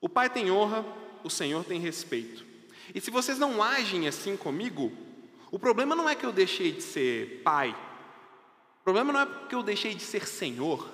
o 0.00 0.08
Pai 0.08 0.30
tem 0.30 0.50
honra, 0.50 0.84
o 1.24 1.30
Senhor 1.30 1.64
tem 1.64 1.80
respeito. 1.80 2.55
E 2.94 3.00
se 3.00 3.10
vocês 3.10 3.38
não 3.38 3.62
agem 3.62 4.06
assim 4.08 4.36
comigo, 4.36 4.92
O 5.50 5.58
problema 5.58 5.94
não 5.94 6.08
é 6.08 6.14
que 6.14 6.26
eu 6.26 6.32
deixei 6.32 6.72
de 6.72 6.82
ser 6.82 7.42
pai. 7.42 7.70
O 8.80 8.84
problema 8.84 9.12
não 9.12 9.20
é 9.20 9.26
porque 9.26 9.54
eu 9.54 9.62
deixei 9.62 9.94
de 9.94 10.02
ser 10.02 10.26
senhor. 10.26 10.86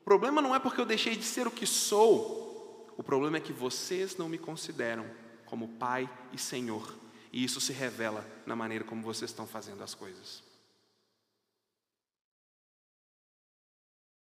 O 0.00 0.04
problema 0.04 0.40
não 0.40 0.54
é 0.54 0.58
porque 0.58 0.80
eu 0.80 0.86
deixei 0.86 1.16
de 1.16 1.24
ser 1.24 1.46
o 1.46 1.50
que 1.50 1.66
sou. 1.66 2.94
O 2.96 3.02
problema 3.02 3.36
é 3.36 3.40
que 3.40 3.52
vocês 3.52 4.16
não 4.16 4.28
me 4.28 4.38
consideram 4.38 5.04
como 5.44 5.68
pai 5.68 6.08
e 6.32 6.38
senhor. 6.38 6.94
E 7.32 7.42
isso 7.42 7.60
se 7.60 7.72
revela 7.72 8.24
na 8.46 8.54
maneira 8.54 8.84
como 8.84 9.02
vocês 9.02 9.30
estão 9.30 9.46
fazendo 9.46 9.82
as 9.82 9.94
coisas. 9.94 10.42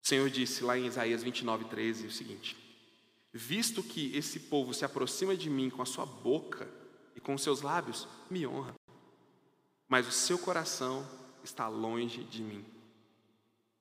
O 0.03 0.07
Senhor 0.07 0.29
disse 0.29 0.63
lá 0.63 0.77
em 0.77 0.85
Isaías 0.85 1.23
29, 1.23 1.65
13 1.65 2.07
o 2.07 2.11
seguinte: 2.11 2.57
Visto 3.37 3.83
que 3.83 4.15
esse 4.15 4.39
povo 4.39 4.73
se 4.73 4.85
aproxima 4.85 5.35
de 5.35 5.49
mim 5.49 5.69
com 5.69 5.81
a 5.81 5.85
sua 5.85 6.05
boca 6.05 6.69
e 7.13 7.19
com 7.19 7.37
seus 7.37 7.61
lábios, 7.61 8.07
me 8.29 8.47
honra, 8.47 8.73
mas 9.89 10.07
o 10.07 10.11
seu 10.11 10.39
coração 10.39 11.05
está 11.43 11.67
longe 11.67 12.23
de 12.23 12.41
mim. 12.41 12.63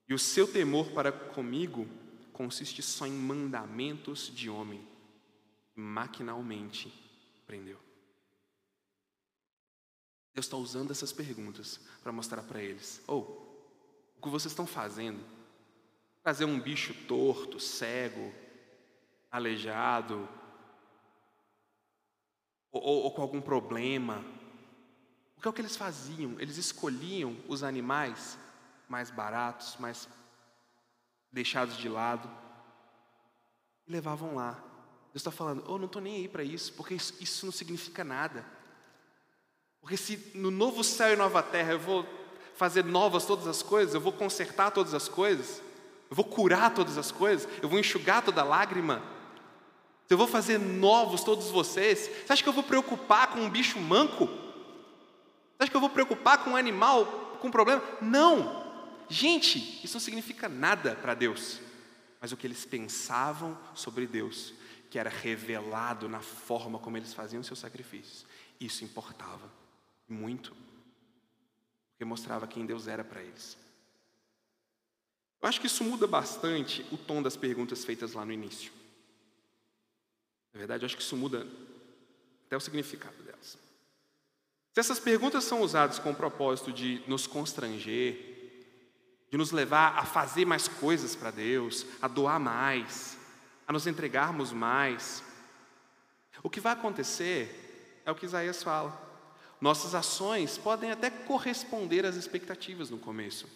E 0.09 0.12
o 0.12 0.19
seu 0.19 0.49
temor 0.49 0.90
para 0.90 1.12
comigo 1.12 1.88
consiste 2.33 2.83
só 2.83 3.07
em 3.07 3.12
mandamentos 3.12 4.27
de 4.35 4.51
homem, 4.51 4.85
maquinalmente 5.73 6.93
prendeu. 7.47 7.79
Deus 10.35 10.47
está 10.47 10.57
usando 10.57 10.90
essas 10.90 11.12
perguntas 11.12 11.79
para 12.03 12.11
mostrar 12.11 12.43
para 12.43 12.61
eles: 12.61 13.01
ou 13.07 13.21
oh, 14.17 14.19
o 14.19 14.21
que 14.21 14.29
vocês 14.29 14.51
estão 14.51 14.67
fazendo? 14.67 15.25
Trazer 16.25 16.45
um 16.45 16.59
bicho 16.59 16.93
torto, 17.07 17.61
cego, 17.61 18.33
aleijado, 19.35 20.29
ou, 22.70 22.81
ou, 22.81 23.03
ou 23.03 23.11
com 23.11 23.20
algum 23.20 23.40
problema. 23.40 24.25
O 25.37 25.40
que 25.40 25.49
é 25.49 25.51
o 25.51 25.53
que 25.53 25.61
eles 25.61 25.77
faziam? 25.77 26.37
Eles 26.38 26.57
escolhiam 26.57 27.37
os 27.49 27.64
animais 27.64 28.38
mais 28.88 29.11
baratos, 29.11 29.77
mais 29.81 30.09
deixados 31.33 31.77
de 31.77 31.88
lado, 31.88 32.31
e 33.88 33.92
levavam 33.92 34.37
lá. 34.37 34.53
Deus 35.12 35.16
está 35.16 35.33
falando, 35.33 35.64
eu 35.64 35.73
oh, 35.73 35.79
não 35.79 35.87
estou 35.87 36.01
nem 36.01 36.14
aí 36.14 36.29
para 36.29 36.44
isso, 36.44 36.73
porque 36.75 36.94
isso, 36.94 37.14
isso 37.20 37.44
não 37.44 37.53
significa 37.53 38.05
nada. 38.05 38.47
Porque 39.81 39.97
se 39.97 40.31
no 40.33 40.53
novo 40.53 40.85
céu 40.85 41.12
e 41.12 41.16
nova 41.16 41.42
terra 41.42 41.73
eu 41.73 41.81
vou 41.81 42.07
fazer 42.55 42.85
novas 42.85 43.27
todas 43.27 43.49
as 43.49 43.64
coisas, 43.64 43.94
eu 43.94 44.01
vou 44.01 44.12
consertar 44.12 44.70
todas 44.70 44.94
as 44.94 45.09
coisas, 45.09 45.61
eu 46.09 46.14
vou 46.14 46.25
curar 46.25 46.73
todas 46.73 46.97
as 46.97 47.11
coisas, 47.11 47.49
eu 47.61 47.68
vou 47.68 47.81
enxugar 47.81 48.25
toda 48.25 48.44
lágrima, 48.44 49.12
se 50.07 50.12
eu 50.12 50.19
vou 50.19 50.27
fazer 50.27 50.59
novos 50.59 51.25
todos 51.25 51.51
vocês, 51.51 52.11
você 52.27 52.33
acha 52.33 52.43
que 52.43 52.49
eu 52.49 52.53
vou 52.53 52.62
preocupar 52.62 53.29
com 53.29 53.40
um 53.40 53.49
bicho 53.49 53.81
manco? 53.81 54.27
Você 54.27 55.61
acha 55.61 55.71
que 55.71 55.77
eu 55.77 55.81
vou 55.81 55.90
preocupar 55.90 56.45
com 56.45 56.51
um 56.51 56.57
animal 56.57 57.38
com 57.40 57.51
problema? 57.51 57.83
Não! 58.01 58.64
Gente, 59.09 59.81
isso 59.85 59.95
não 59.95 60.01
significa 60.01 60.49
nada 60.49 60.95
para 60.95 61.14
Deus. 61.14 61.61
Mas 62.21 62.33
o 62.33 62.37
que 62.37 62.47
eles 62.47 62.64
pensavam 62.64 63.57
sobre 63.75 64.07
Deus, 64.07 64.55
que 64.90 64.99
era 64.99 65.11
revelado 65.11 66.09
na 66.09 66.21
forma 66.21 66.79
como 66.79 66.97
eles 66.97 67.14
faziam 67.14 67.43
seus 67.43 67.59
sacrifícios, 67.59 68.27
isso 68.61 68.85
importava 68.85 69.51
muito, 70.09 70.55
porque 71.93 72.05
mostrava 72.05 72.47
quem 72.47 72.67
Deus 72.67 72.88
era 72.88 73.05
para 73.05 73.23
eles. 73.23 73.57
Eu 75.40 75.49
acho 75.49 75.61
que 75.61 75.67
isso 75.67 75.85
muda 75.85 76.07
bastante 76.07 76.85
o 76.90 76.97
tom 76.97 77.23
das 77.23 77.37
perguntas 77.37 77.85
feitas 77.85 78.14
lá 78.14 78.25
no 78.25 78.33
início. 78.33 78.73
Na 80.55 80.59
verdade, 80.59 80.87
acho 80.87 80.97
que 80.97 81.03
isso 81.03 81.17
muda 81.17 81.47
até 82.47 82.57
o 82.57 82.61
significado 82.61 83.21
delas. 83.25 83.59
Se 84.73 84.81
essas 84.81 85.01
perguntas 85.01 85.45
são 85.45 85.61
usadas 85.61 85.99
com 85.99 86.12
o 86.12 86.14
propósito 86.14 86.73
de 86.73 87.03
nos 87.09 87.27
constranger, 87.27 88.33
de 89.31 89.37
nos 89.37 89.51
levar 89.51 89.99
a 89.99 90.05
fazer 90.05 90.45
mais 90.45 90.69
coisas 90.69 91.17
para 91.17 91.33
Deus, 91.33 91.85
a 92.01 92.07
doar 92.07 92.38
mais, 92.38 93.19
a 93.67 93.73
nos 93.73 93.87
entregarmos 93.87 94.53
mais, 94.53 95.23
o 96.43 96.51
que 96.51 96.61
vai 96.61 96.73
acontecer 96.73 98.03
é 98.07 98.11
o 98.11 98.14
que 98.14 98.27
Isaías 98.27 98.62
fala. 98.62 99.03
Nossas 99.61 99.95
ações 99.95 100.59
podem 100.59 100.90
até 100.90 101.11
corresponder 101.11 102.05
às 102.05 102.17
expectativas 102.17 102.90
no 102.90 102.99
começo. 102.99 103.49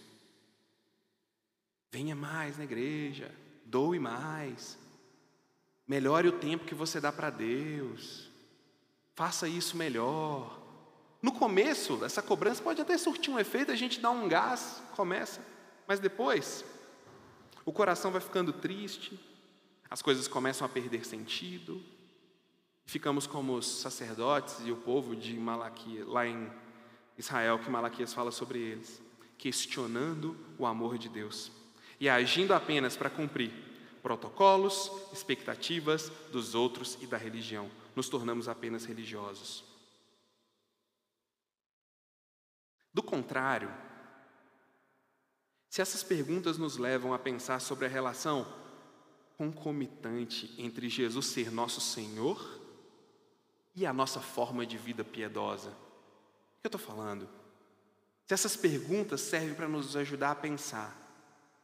Venha 1.92 2.14
mais 2.14 2.58
na 2.58 2.64
igreja, 2.64 3.32
doe 3.64 3.98
mais, 3.98 4.78
melhore 5.88 6.28
o 6.28 6.32
tempo 6.32 6.66
que 6.66 6.74
você 6.74 7.00
dá 7.00 7.10
para 7.10 7.30
Deus, 7.30 8.28
faça 9.16 9.48
isso 9.48 9.76
melhor. 9.76 10.56
No 11.20 11.32
começo, 11.32 12.04
essa 12.04 12.22
cobrança 12.22 12.62
pode 12.62 12.80
até 12.80 12.96
surtir 12.96 13.32
um 13.32 13.38
efeito, 13.38 13.72
a 13.72 13.76
gente 13.76 13.98
dá 13.98 14.10
um 14.10 14.28
gás, 14.28 14.80
começa, 14.94 15.44
mas 15.86 15.98
depois, 15.98 16.64
o 17.64 17.72
coração 17.72 18.12
vai 18.12 18.20
ficando 18.20 18.52
triste, 18.52 19.18
as 19.90 20.02
coisas 20.02 20.28
começam 20.28 20.64
a 20.64 20.68
perder 20.68 21.04
sentido, 21.04 21.82
Ficamos 22.88 23.26
como 23.26 23.52
os 23.52 23.66
sacerdotes 23.66 24.62
e 24.64 24.72
o 24.72 24.76
povo 24.76 25.14
de 25.14 25.34
Malaquias, 25.34 26.06
lá 26.06 26.26
em 26.26 26.50
Israel, 27.18 27.58
que 27.58 27.68
Malaquias 27.68 28.14
fala 28.14 28.30
sobre 28.30 28.58
eles, 28.60 29.02
questionando 29.36 30.34
o 30.58 30.64
amor 30.64 30.96
de 30.96 31.10
Deus 31.10 31.52
e 32.00 32.08
agindo 32.08 32.54
apenas 32.54 32.96
para 32.96 33.10
cumprir 33.10 33.52
protocolos, 34.02 34.90
expectativas 35.12 36.10
dos 36.32 36.54
outros 36.54 36.98
e 37.00 37.06
da 37.06 37.16
religião. 37.16 37.70
Nos 37.94 38.08
tornamos 38.08 38.48
apenas 38.48 38.84
religiosos. 38.84 39.64
Do 42.92 43.02
contrário, 43.02 43.72
se 45.68 45.82
essas 45.82 46.02
perguntas 46.02 46.58
nos 46.58 46.76
levam 46.76 47.12
a 47.12 47.18
pensar 47.18 47.60
sobre 47.60 47.86
a 47.86 47.88
relação 47.88 48.46
concomitante 49.36 50.52
entre 50.58 50.88
Jesus 50.88 51.26
ser 51.26 51.52
nosso 51.52 51.80
Senhor 51.80 52.60
e 53.74 53.86
a 53.86 53.92
nossa 53.92 54.20
forma 54.20 54.66
de 54.66 54.76
vida 54.76 55.04
piedosa? 55.04 55.70
O 55.70 56.60
que 56.60 56.66
eu 56.66 56.68
estou 56.68 56.80
falando? 56.80 57.28
Se 58.26 58.34
essas 58.34 58.56
perguntas 58.56 59.20
servem 59.20 59.54
para 59.54 59.68
nos 59.68 59.94
ajudar 59.96 60.32
a 60.32 60.36
pensar 60.36 60.96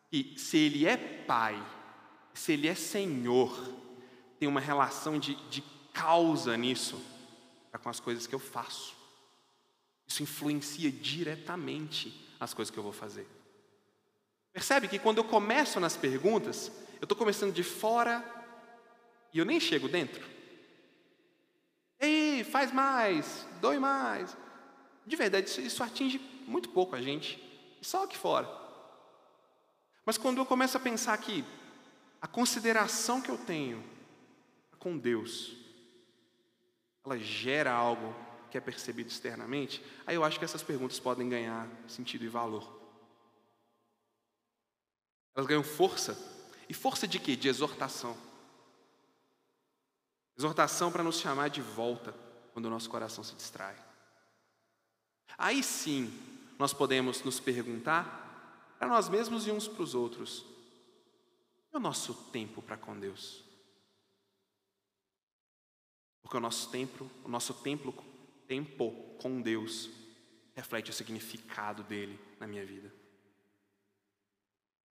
que 0.09 0.39
se 0.39 0.57
Ele 0.57 0.87
é 0.87 0.97
Pai, 0.97 1.61
se 2.35 2.53
Ele 2.53 2.69
é 2.69 2.75
Senhor, 2.75 3.57
tem 4.39 4.49
uma 4.49 4.61
relação 4.61 5.19
de, 5.19 5.37
de 5.49 5.63
causa 5.93 6.57
nisso 6.57 7.01
com 7.83 7.89
as 7.89 8.01
coisas 8.01 8.27
que 8.27 8.35
eu 8.35 8.39
faço. 8.39 8.95
Isso 10.07 10.23
influencia 10.23 10.91
diretamente 10.91 12.35
as 12.39 12.53
coisas 12.53 12.71
que 12.71 12.79
eu 12.79 12.83
vou 12.83 12.93
fazer. 12.93 13.27
Percebe 14.53 14.87
que 14.87 14.99
quando 14.99 15.19
eu 15.19 15.25
começo 15.25 15.81
nas 15.81 15.97
perguntas, 15.97 16.71
eu 17.01 17.05
estou 17.05 17.17
começando 17.17 17.53
de 17.53 17.63
fora 17.63 18.25
e 19.33 19.39
eu 19.39 19.45
nem 19.45 19.59
chego 19.59 19.89
dentro. 19.89 20.25
Ei, 21.99 22.45
faz 22.45 22.73
mais, 22.73 23.47
doe 23.61 23.79
mais. 23.79 24.37
De 25.07 25.17
verdade, 25.17 25.49
isso, 25.49 25.61
isso 25.61 25.83
atinge 25.83 26.19
muito 26.47 26.69
pouco 26.69 26.95
a 26.95 27.03
gente, 27.03 27.43
só 27.81 28.05
aqui 28.05 28.17
fora. 28.17 28.49
Mas 30.07 30.19
quando 30.19 30.39
eu 30.39 30.47
começo 30.47 30.77
a 30.77 30.81
pensar 30.81 31.17
que 31.19 31.45
a 32.25 32.27
consideração 32.27 33.21
que 33.21 33.31
eu 33.31 33.37
tenho 33.37 33.85
com 34.79 34.97
Deus, 34.97 35.55
ela 37.05 37.19
gera 37.19 37.71
algo 37.71 38.17
que 38.51 38.57
é 38.57 38.63
percebido 38.63 39.11
externamente, 39.11 39.85
aí 40.07 40.15
eu 40.17 40.25
acho 40.25 40.39
que 40.39 40.45
essas 40.47 40.63
perguntas 40.63 40.99
podem 40.99 41.29
ganhar 41.29 41.69
sentido 41.87 42.25
e 42.25 42.29
valor. 42.29 42.81
Elas 45.35 45.47
ganham 45.47 45.63
força. 45.63 46.17
E 46.67 46.73
força 46.73 47.07
de 47.07 47.19
quê? 47.19 47.37
De 47.37 47.47
exortação. 47.47 48.17
Exortação 50.35 50.91
para 50.91 51.03
nos 51.03 51.21
chamar 51.21 51.51
de 51.51 51.61
volta 51.61 52.15
quando 52.55 52.65
o 52.65 52.71
nosso 52.71 52.89
coração 52.89 53.23
se 53.23 53.35
distrai. 53.35 53.77
Aí 55.37 55.63
sim, 55.63 56.11
nós 56.59 56.73
podemos 56.73 57.23
nos 57.23 57.39
perguntar 57.39 58.75
para 58.79 58.89
nós 58.89 59.11
mesmos 59.11 59.47
e 59.47 59.51
uns 59.51 59.69
para 59.69 59.83
os 59.83 59.95
outros: 59.95 60.54
e 61.75 61.77
o 61.77 61.81
nosso 61.81 62.15
tempo 62.31 62.63
para 62.63 62.77
com 62.77 62.99
Deus? 62.99 63.45
Porque 66.23 66.37
o 66.37 66.41
nosso 66.41 66.71
tempo, 66.71 67.11
o 67.23 67.29
nosso 67.29 67.53
templo, 67.53 67.93
tempo 68.49 68.93
com 69.21 69.43
Deus 69.43 69.91
reflete 70.55 70.91
o 70.91 70.95
significado 70.95 71.83
dele 71.83 72.19
na 72.41 72.47
minha 72.47 72.65
vida. 72.65 72.91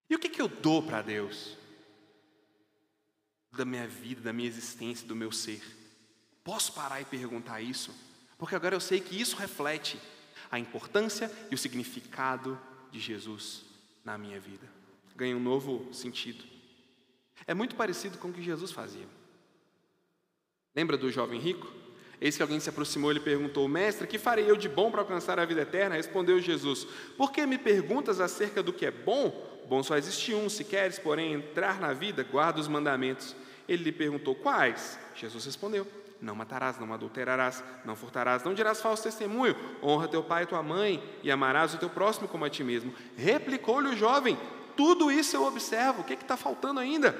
E 0.08 0.14
o 0.14 0.18
que, 0.18 0.28
que 0.28 0.40
eu 0.40 0.46
dou 0.46 0.82
para 0.82 1.02
Deus? 1.02 1.56
da 3.56 3.64
minha 3.64 3.86
vida, 3.86 4.20
da 4.20 4.32
minha 4.32 4.48
existência, 4.48 5.06
do 5.06 5.16
meu 5.16 5.30
ser. 5.30 5.62
Posso 6.42 6.72
parar 6.72 7.00
e 7.00 7.04
perguntar 7.04 7.60
isso? 7.60 7.94
Porque 8.36 8.54
agora 8.54 8.74
eu 8.74 8.80
sei 8.80 9.00
que 9.00 9.18
isso 9.18 9.36
reflete 9.36 10.00
a 10.50 10.58
importância 10.58 11.30
e 11.50 11.54
o 11.54 11.58
significado 11.58 12.60
de 12.90 13.00
Jesus 13.00 13.62
na 14.04 14.18
minha 14.18 14.38
vida. 14.38 14.68
Ganha 15.16 15.36
um 15.36 15.40
novo 15.40 15.92
sentido. 15.94 16.44
É 17.46 17.54
muito 17.54 17.74
parecido 17.74 18.18
com 18.18 18.28
o 18.28 18.32
que 18.32 18.42
Jesus 18.42 18.72
fazia. 18.72 19.06
Lembra 20.74 20.96
do 20.96 21.10
jovem 21.10 21.38
rico? 21.38 21.72
Eis 22.20 22.36
que 22.36 22.42
alguém 22.42 22.60
se 22.60 22.68
aproximou 22.68 23.10
e 23.10 23.14
lhe 23.14 23.20
perguntou: 23.20 23.68
Mestre, 23.68 24.06
que 24.06 24.18
farei 24.18 24.50
eu 24.50 24.56
de 24.56 24.68
bom 24.68 24.90
para 24.90 25.00
alcançar 25.00 25.38
a 25.38 25.44
vida 25.44 25.62
eterna? 25.62 25.96
Respondeu 25.96 26.40
Jesus: 26.40 26.86
Por 27.16 27.32
que 27.32 27.44
me 27.46 27.58
perguntas 27.58 28.20
acerca 28.20 28.62
do 28.62 28.72
que 28.72 28.86
é 28.86 28.90
bom? 28.90 29.54
Bom 29.68 29.82
só 29.82 29.96
existe 29.96 30.34
um. 30.34 30.48
Se 30.48 30.64
queres, 30.64 30.98
porém, 30.98 31.34
entrar 31.34 31.80
na 31.80 31.92
vida, 31.92 32.22
guarda 32.24 32.60
os 32.60 32.68
mandamentos. 32.68 33.34
Ele 33.68 33.84
lhe 33.84 33.92
perguntou: 33.92 34.34
Quais? 34.34 34.98
Jesus 35.14 35.44
respondeu: 35.44 35.86
Não 36.20 36.34
matarás, 36.34 36.78
não 36.78 36.92
adulterarás, 36.92 37.62
não 37.84 37.96
furtarás, 37.96 38.42
não 38.42 38.54
dirás 38.54 38.80
falso 38.80 39.02
testemunho, 39.02 39.56
honra 39.82 40.08
teu 40.08 40.22
pai 40.22 40.44
e 40.44 40.46
tua 40.46 40.62
mãe, 40.62 41.02
e 41.22 41.30
amarás 41.30 41.74
o 41.74 41.78
teu 41.78 41.90
próximo 41.90 42.28
como 42.28 42.44
a 42.44 42.50
ti 42.50 42.64
mesmo. 42.64 42.94
Replicou-lhe 43.16 43.88
o 43.88 43.96
jovem: 43.96 44.38
Tudo 44.76 45.10
isso 45.10 45.36
eu 45.36 45.44
observo, 45.44 46.02
o 46.02 46.04
que 46.04 46.14
está 46.14 46.36
faltando 46.36 46.80
ainda? 46.80 47.16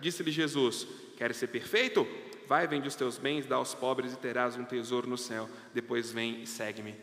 Disse-lhe 0.00 0.30
Jesus: 0.30 0.86
Queres 1.16 1.36
ser 1.36 1.48
perfeito? 1.48 2.06
Vai, 2.46 2.66
vende 2.66 2.88
os 2.88 2.94
teus 2.94 3.16
bens, 3.16 3.46
dá 3.46 3.56
aos 3.56 3.74
pobres 3.74 4.12
e 4.12 4.16
terás 4.16 4.56
um 4.56 4.64
tesouro 4.64 5.08
no 5.08 5.16
céu. 5.16 5.48
Depois 5.72 6.10
vem 6.10 6.42
e 6.42 6.46
segue-me. 6.46 6.94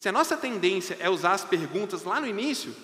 Se 0.00 0.08
a 0.08 0.12
nossa 0.12 0.36
tendência 0.36 0.96
é 1.00 1.08
usar 1.10 1.32
as 1.32 1.44
perguntas 1.44 2.02
lá 2.02 2.20
no 2.20 2.26
início, 2.26 2.74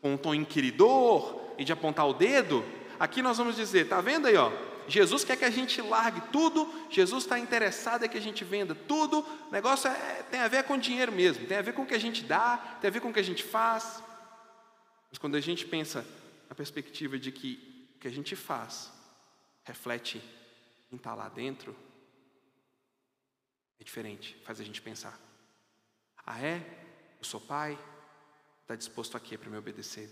com 0.00 0.14
um 0.14 0.16
tom 0.16 0.34
inquiridor 0.34 1.40
e 1.58 1.64
de 1.64 1.72
apontar 1.72 2.08
o 2.08 2.14
dedo, 2.14 2.64
aqui 2.98 3.22
nós 3.22 3.38
vamos 3.38 3.56
dizer: 3.56 3.88
tá 3.88 4.00
vendo 4.00 4.26
aí, 4.26 4.36
ó? 4.36 4.50
Jesus 4.88 5.22
quer 5.22 5.36
que 5.36 5.44
a 5.44 5.50
gente 5.50 5.82
largue 5.82 6.22
tudo, 6.32 6.66
Jesus 6.88 7.24
está 7.24 7.38
interessado 7.38 8.04
em 8.04 8.08
que 8.08 8.16
a 8.16 8.20
gente 8.20 8.42
venda 8.42 8.74
tudo. 8.74 9.18
O 9.48 9.52
negócio 9.52 9.88
é, 9.88 10.24
tem 10.30 10.40
a 10.40 10.48
ver 10.48 10.64
com 10.64 10.78
dinheiro 10.78 11.12
mesmo, 11.12 11.46
tem 11.46 11.58
a 11.58 11.62
ver 11.62 11.74
com 11.74 11.82
o 11.82 11.86
que 11.86 11.94
a 11.94 12.00
gente 12.00 12.24
dá, 12.24 12.56
tem 12.80 12.88
a 12.88 12.90
ver 12.90 13.00
com 13.00 13.10
o 13.10 13.12
que 13.12 13.20
a 13.20 13.24
gente 13.24 13.44
faz. 13.44 14.02
Mas 15.18 15.20
quando 15.20 15.34
a 15.34 15.40
gente 15.40 15.66
pensa 15.66 16.06
na 16.48 16.54
perspectiva 16.54 17.18
de 17.18 17.32
que 17.32 17.90
o 17.96 17.98
que 17.98 18.06
a 18.06 18.10
gente 18.10 18.36
faz 18.36 18.92
reflete 19.64 20.22
em 20.92 20.94
estar 20.94 21.12
lá 21.16 21.28
dentro, 21.28 21.74
é 23.80 23.82
diferente, 23.82 24.36
faz 24.44 24.60
a 24.60 24.64
gente 24.64 24.80
pensar. 24.80 25.18
Ah, 26.24 26.40
é? 26.40 27.16
Eu 27.18 27.24
sou 27.24 27.40
pai? 27.40 27.76
Está 28.62 28.76
disposto 28.76 29.16
aqui 29.16 29.36
para 29.36 29.50
me 29.50 29.56
obedecer? 29.56 30.08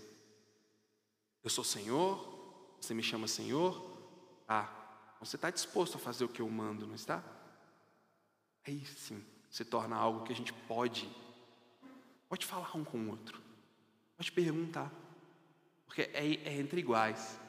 Eu 1.41 1.49
sou 1.49 1.63
Senhor? 1.63 2.75
Você 2.81 2.93
me 2.93 3.01
chama 3.01 3.29
Senhor? 3.29 3.97
Ah, 4.45 4.69
você 5.21 5.37
está 5.37 5.49
disposto 5.49 5.95
a 5.95 5.99
fazer 5.99 6.25
o 6.25 6.29
que 6.29 6.41
eu 6.41 6.49
mando, 6.49 6.85
não 6.85 6.95
está? 6.95 7.23
Aí 8.67 8.85
sim, 8.85 9.23
se 9.49 9.63
torna 9.63 9.95
algo 9.95 10.25
que 10.25 10.33
a 10.33 10.35
gente 10.35 10.51
pode, 10.51 11.09
pode 12.27 12.45
falar 12.45 12.75
um 12.75 12.83
com 12.83 12.97
o 12.97 13.09
outro, 13.11 13.46
pode 14.17 14.31
perguntar, 14.31 14.91
porque 15.85 16.01
é, 16.01 16.25
é 16.43 16.57
entre 16.57 16.79
iguais. 16.79 17.39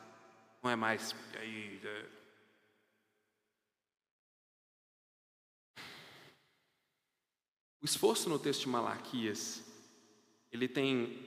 Não 0.63 0.71
é 0.71 0.77
mais. 0.77 1.15
É... 1.35 2.07
O 7.81 7.85
esforço 7.85 8.29
no 8.29 8.39
texto 8.39 8.63
de 8.63 8.69
Malaquias, 8.69 9.65
ele 10.53 10.69
tem 10.69 11.27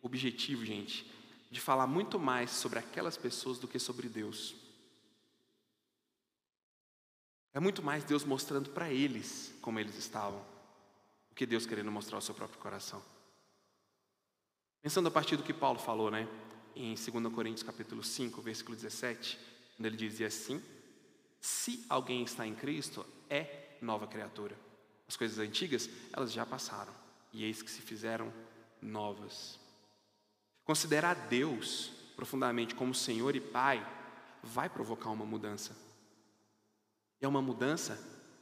objetivo, 0.00 0.64
gente, 0.64 1.04
de 1.50 1.60
falar 1.60 1.86
muito 1.86 2.18
mais 2.18 2.50
sobre 2.50 2.78
aquelas 2.78 3.16
pessoas 3.16 3.58
do 3.58 3.68
que 3.68 3.78
sobre 3.78 4.08
Deus. 4.08 4.54
É 7.52 7.58
muito 7.58 7.82
mais 7.82 8.04
Deus 8.04 8.24
mostrando 8.24 8.70
para 8.70 8.90
eles 8.90 9.52
como 9.60 9.80
eles 9.80 9.96
estavam, 9.96 10.40
do 11.28 11.34
que 11.34 11.44
Deus 11.44 11.66
querendo 11.66 11.90
mostrar 11.90 12.18
o 12.18 12.22
seu 12.22 12.34
próprio 12.34 12.60
coração. 12.60 13.02
Pensando 14.82 15.08
a 15.08 15.10
partir 15.10 15.36
do 15.36 15.42
que 15.42 15.52
Paulo 15.52 15.78
falou, 15.78 16.10
né? 16.10 16.26
em 16.74 16.94
2 16.94 17.34
Coríntios 17.34 17.62
capítulo 17.62 18.02
5, 18.02 18.40
versículo 18.40 18.76
17, 18.76 19.38
quando 19.76 19.86
ele 19.86 19.96
dizia 19.96 20.26
assim: 20.26 20.62
Se 21.40 21.84
alguém 21.88 22.22
está 22.22 22.46
em 22.46 22.54
Cristo, 22.54 23.04
é 23.28 23.76
nova 23.80 24.06
criatura. 24.06 24.56
As 25.06 25.16
coisas 25.16 25.38
antigas, 25.38 25.88
elas 26.12 26.32
já 26.32 26.46
passaram, 26.46 26.92
e 27.32 27.44
eis 27.44 27.62
que 27.62 27.70
se 27.70 27.82
fizeram 27.82 28.32
novas. 28.80 29.58
Considerar 30.64 31.14
Deus 31.28 31.92
profundamente 32.14 32.74
como 32.74 32.94
Senhor 32.94 33.34
e 33.34 33.40
Pai 33.40 33.84
vai 34.42 34.68
provocar 34.68 35.10
uma 35.10 35.26
mudança. 35.26 35.76
É 37.20 37.28
uma 37.28 37.42
mudança 37.42 37.98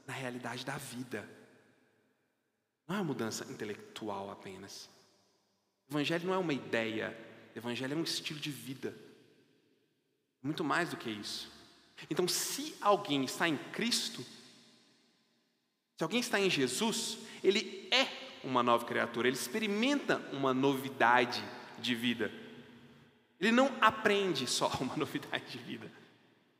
na 0.06 0.12
realidade 0.12 0.64
da 0.64 0.76
vida. 0.76 1.28
Não 2.86 2.96
é 2.96 2.98
uma 2.98 3.04
mudança 3.04 3.50
intelectual 3.50 4.30
apenas. 4.30 4.88
Evangelho 5.90 6.26
não 6.26 6.34
é 6.34 6.38
uma 6.38 6.52
ideia 6.52 7.16
Evangelho 7.58 7.94
é 7.94 7.96
um 7.96 8.02
estilo 8.02 8.38
de 8.38 8.50
vida. 8.50 8.94
Muito 10.42 10.62
mais 10.62 10.90
do 10.90 10.96
que 10.96 11.10
isso. 11.10 11.50
Então, 12.08 12.28
se 12.28 12.74
alguém 12.80 13.24
está 13.24 13.48
em 13.48 13.56
Cristo, 13.56 14.24
se 15.96 16.04
alguém 16.04 16.20
está 16.20 16.38
em 16.38 16.48
Jesus, 16.48 17.18
ele 17.42 17.88
é 17.90 18.06
uma 18.44 18.62
nova 18.62 18.84
criatura, 18.84 19.26
ele 19.26 19.36
experimenta 19.36 20.18
uma 20.32 20.54
novidade 20.54 21.42
de 21.80 21.94
vida. 21.96 22.30
Ele 23.40 23.50
não 23.50 23.74
aprende 23.80 24.46
só 24.46 24.68
uma 24.80 24.96
novidade 24.96 25.44
de 25.50 25.58
vida. 25.58 25.90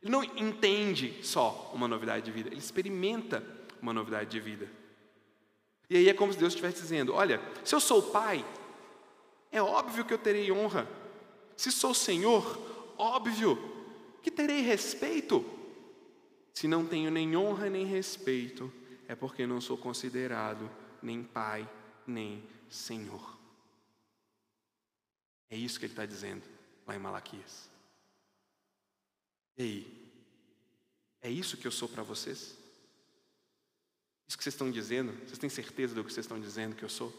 Ele 0.03 0.11
não 0.11 0.25
entende 0.25 1.25
só 1.25 1.71
uma 1.73 1.87
novidade 1.87 2.25
de 2.25 2.33
vida, 2.33 2.49
ele 2.49 2.59
experimenta 2.59 3.45
uma 3.81 3.93
novidade 3.93 4.31
de 4.31 4.41
vida. 4.41 4.69
E 5.89 5.97
aí 5.97 6.09
é 6.09 6.15
como 6.15 6.33
se 6.33 6.39
Deus 6.39 6.53
estivesse 6.53 6.83
dizendo: 6.83 7.15
Olha, 7.15 7.41
se 7.65 7.75
eu 7.75 7.81
sou 7.81 8.03
pai, 8.03 8.45
é 9.51 9.63
óbvio 9.63 10.05
que 10.05 10.13
eu 10.13 10.19
terei 10.19 10.51
honra. 10.53 10.89
Se 11.57 11.73
sou 11.73 11.95
Senhor, 11.95 12.95
óbvio 12.97 13.59
que 14.23 14.31
terei 14.31 14.61
respeito. 14.61 15.45
Se 16.53 16.67
não 16.69 16.87
tenho 16.87 17.11
nem 17.11 17.37
honra 17.37 17.71
nem 17.71 17.87
respeito, 17.87 18.73
é 19.07 19.15
porque 19.15 19.47
não 19.47 19.61
sou 19.61 19.79
considerado 19.79 20.71
nem 21.03 21.23
pai, 21.23 21.69
nem 22.07 22.43
Senhor. 22.69 23.39
É 25.51 25.57
isso 25.57 25.79
que 25.79 25.87
ele 25.87 25.93
está 25.93 26.05
dizendo 26.05 26.43
lá 26.87 26.95
em 26.95 26.99
Malaquias. 26.99 27.71
E 29.57 29.63
aí? 29.63 30.11
É 31.21 31.31
isso 31.31 31.57
que 31.57 31.67
eu 31.67 31.73
sou 31.73 31.89
para 31.89 32.03
vocês? 32.03 32.57
Isso 34.27 34.37
que 34.37 34.45
vocês 34.45 34.55
estão 34.55 34.71
dizendo? 34.71 35.13
Vocês 35.27 35.39
têm 35.39 35.49
certeza 35.49 35.95
do 35.95 36.05
que 36.05 36.13
vocês 36.13 36.25
estão 36.25 36.39
dizendo 36.39 36.77
que 36.77 36.85
eu 36.85 36.89
sou? 36.89 37.13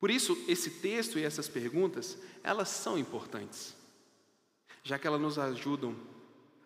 Por 0.00 0.10
isso, 0.10 0.36
esse 0.46 0.70
texto 0.70 1.18
e 1.18 1.24
essas 1.24 1.48
perguntas, 1.48 2.16
elas 2.42 2.68
são 2.68 2.96
importantes, 2.96 3.74
já 4.84 4.98
que 4.98 5.06
elas 5.06 5.20
nos 5.20 5.38
ajudam 5.38 5.96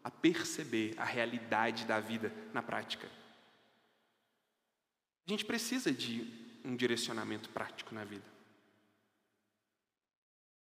a 0.05 0.11
perceber 0.11 0.95
a 0.99 1.05
realidade 1.05 1.85
da 1.87 1.99
vida 1.99 2.33
na 2.53 2.63
prática. 2.63 3.09
A 5.27 5.31
gente 5.31 5.45
precisa 5.45 5.93
de 5.93 6.27
um 6.65 6.77
direcionamento 6.77 7.49
prático 7.49 7.95
na 7.95 8.05
vida. 8.05 8.25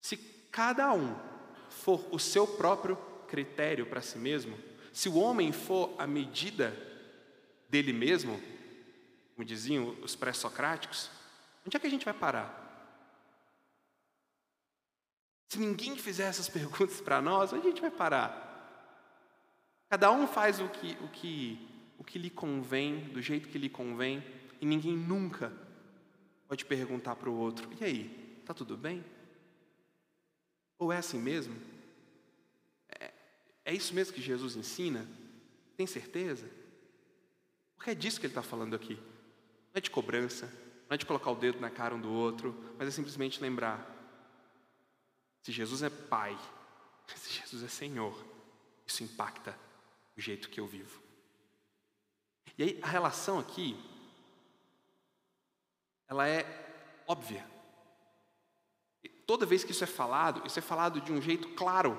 Se 0.01 0.17
cada 0.51 0.91
um 0.93 1.15
for 1.69 2.05
o 2.11 2.19
seu 2.19 2.45
próprio 2.45 2.95
critério 3.27 3.85
para 3.85 4.01
si 4.01 4.17
mesmo, 4.17 4.57
se 4.91 5.07
o 5.07 5.15
homem 5.15 5.51
for 5.51 5.95
a 5.97 6.05
medida 6.05 6.75
dele 7.69 7.93
mesmo, 7.93 8.41
como 9.33 9.45
diziam 9.45 9.95
os 10.01 10.15
pré-socráticos, 10.15 11.09
Onde 11.65 11.77
é 11.77 11.79
que 11.79 11.87
a 11.87 11.89
gente 11.89 12.05
vai 12.05 12.13
parar? 12.13 12.61
Se 15.47 15.59
ninguém 15.59 15.97
fizer 15.97 16.27
essas 16.27 16.47
perguntas 16.47 17.01
para 17.01 17.21
nós, 17.21 17.51
onde 17.51 17.67
a 17.67 17.69
gente 17.69 17.81
vai 17.81 17.91
parar? 17.91 18.49
Cada 19.89 20.09
um 20.11 20.25
faz 20.25 20.61
o 20.61 20.69
que, 20.69 20.97
o, 21.01 21.09
que, 21.09 21.67
o 21.97 22.03
que 22.03 22.17
lhe 22.17 22.29
convém, 22.29 23.09
do 23.09 23.21
jeito 23.21 23.49
que 23.49 23.57
lhe 23.57 23.69
convém, 23.69 24.23
e 24.61 24.65
ninguém 24.65 24.95
nunca 24.95 25.51
pode 26.47 26.63
perguntar 26.63 27.17
para 27.17 27.29
o 27.29 27.35
outro: 27.35 27.69
e 27.79 27.83
aí, 27.83 28.37
está 28.39 28.53
tudo 28.53 28.77
bem? 28.77 29.03
Ou 30.79 30.91
é 30.91 30.97
assim 30.97 31.19
mesmo? 31.19 31.55
É, 32.87 33.11
é 33.65 33.73
isso 33.73 33.93
mesmo 33.93 34.13
que 34.13 34.21
Jesus 34.21 34.55
ensina? 34.55 35.05
Tem 35.75 35.85
certeza? 35.85 36.49
Porque 37.75 37.91
é 37.91 37.95
disso 37.95 38.19
que 38.19 38.25
ele 38.25 38.31
está 38.31 38.41
falando 38.41 38.75
aqui. 38.75 38.95
Não 38.95 39.75
é 39.75 39.81
de 39.81 39.89
cobrança, 39.89 40.49
não 40.91 40.95
é 40.95 40.97
de 40.97 41.05
colocar 41.05 41.31
o 41.31 41.35
dedo 41.35 41.57
na 41.61 41.69
cara 41.69 41.95
um 41.95 42.01
do 42.01 42.11
outro, 42.11 42.53
mas 42.77 42.85
é 42.85 42.91
simplesmente 42.91 43.39
lembrar: 43.39 43.79
se 45.41 45.49
Jesus 45.49 45.81
é 45.83 45.89
Pai, 45.89 46.37
se 47.15 47.31
Jesus 47.31 47.63
é 47.63 47.69
Senhor, 47.69 48.13
isso 48.85 49.01
impacta 49.01 49.57
o 50.17 50.19
jeito 50.19 50.49
que 50.49 50.59
eu 50.59 50.67
vivo. 50.67 51.01
E 52.57 52.63
aí 52.63 52.79
a 52.81 52.87
relação 52.87 53.39
aqui, 53.39 53.81
ela 56.09 56.27
é 56.27 56.43
óbvia. 57.07 57.49
E 59.01 59.07
toda 59.07 59.45
vez 59.45 59.63
que 59.63 59.71
isso 59.71 59.85
é 59.85 59.87
falado, 59.87 60.45
isso 60.45 60.59
é 60.59 60.61
falado 60.61 60.99
de 60.99 61.13
um 61.13 61.21
jeito 61.21 61.47
claro. 61.55 61.97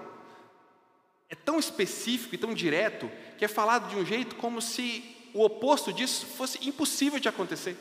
É 1.31 1.35
tão 1.35 1.59
específico 1.59 2.35
e 2.35 2.39
tão 2.39 2.53
direto 2.53 3.11
que 3.39 3.45
é 3.47 3.49
falado 3.49 3.89
de 3.89 3.97
um 3.97 4.05
jeito 4.05 4.37
como 4.37 4.61
se 4.61 5.31
o 5.33 5.43
oposto 5.43 5.95
disso 5.95 6.27
fosse 6.27 6.69
impossível 6.69 7.19
de 7.19 7.31
acontecer. 7.31 7.75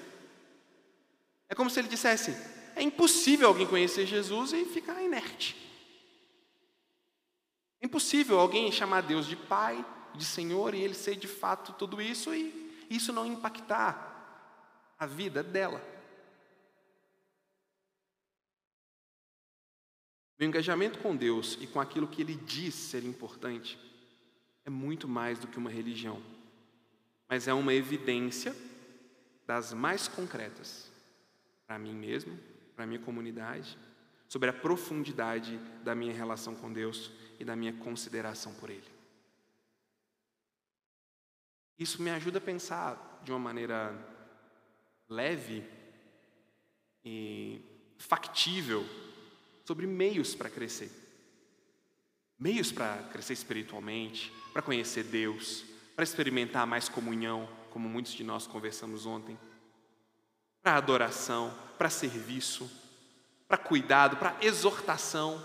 É 1.51 1.55
como 1.55 1.69
se 1.69 1.81
ele 1.81 1.89
dissesse: 1.89 2.31
é 2.77 2.81
impossível 2.81 3.49
alguém 3.49 3.67
conhecer 3.67 4.05
Jesus 4.05 4.53
e 4.53 4.63
ficar 4.63 5.03
inerte. 5.03 5.57
É 7.81 7.85
impossível 7.85 8.39
alguém 8.39 8.71
chamar 8.71 9.01
Deus 9.01 9.27
de 9.27 9.35
Pai 9.35 9.85
de 10.15 10.23
Senhor 10.23 10.73
e 10.73 10.81
ele 10.81 10.93
ser 10.93 11.17
de 11.17 11.27
fato 11.27 11.73
tudo 11.73 12.01
isso 12.01 12.33
e 12.33 12.85
isso 12.89 13.11
não 13.11 13.25
impactar 13.25 14.95
a 14.97 15.05
vida 15.05 15.43
dela. 15.43 15.85
O 20.39 20.43
engajamento 20.43 20.99
com 20.99 21.15
Deus 21.15 21.57
e 21.59 21.67
com 21.67 21.79
aquilo 21.79 22.07
que 22.07 22.21
Ele 22.21 22.35
diz 22.35 22.73
ser 22.73 23.03
importante 23.03 23.77
é 24.65 24.69
muito 24.69 25.07
mais 25.07 25.37
do 25.37 25.47
que 25.47 25.57
uma 25.57 25.69
religião, 25.69 26.21
mas 27.29 27.47
é 27.47 27.53
uma 27.53 27.73
evidência 27.73 28.55
das 29.45 29.71
mais 29.71 30.07
concretas 30.07 30.90
para 31.71 31.79
mim 31.79 31.95
mesmo, 31.95 32.37
para 32.75 32.83
a 32.83 32.85
minha 32.87 32.99
comunidade, 32.99 33.77
sobre 34.27 34.49
a 34.49 34.53
profundidade 34.53 35.57
da 35.85 35.95
minha 35.95 36.13
relação 36.13 36.53
com 36.53 36.69
Deus 36.69 37.09
e 37.39 37.45
da 37.45 37.55
minha 37.55 37.71
consideração 37.71 38.53
por 38.55 38.69
Ele. 38.69 38.83
Isso 41.79 42.01
me 42.01 42.09
ajuda 42.09 42.39
a 42.39 42.41
pensar 42.41 43.21
de 43.23 43.31
uma 43.31 43.39
maneira 43.39 43.95
leve 45.07 45.63
e 47.05 47.61
factível 47.97 48.85
sobre 49.63 49.87
meios 49.87 50.35
para 50.35 50.49
crescer. 50.49 50.91
Meios 52.37 52.69
para 52.69 53.01
crescer 53.03 53.31
espiritualmente, 53.31 54.29
para 54.51 54.61
conhecer 54.61 55.05
Deus, 55.05 55.63
para 55.95 56.03
experimentar 56.03 56.67
mais 56.67 56.89
comunhão, 56.89 57.47
como 57.69 57.87
muitos 57.87 58.11
de 58.11 58.25
nós 58.25 58.45
conversamos 58.45 59.05
ontem, 59.05 59.39
para 60.61 60.75
adoração, 60.75 61.53
para 61.77 61.89
serviço, 61.89 62.69
para 63.47 63.57
cuidado, 63.57 64.17
para 64.17 64.37
exortação, 64.41 65.43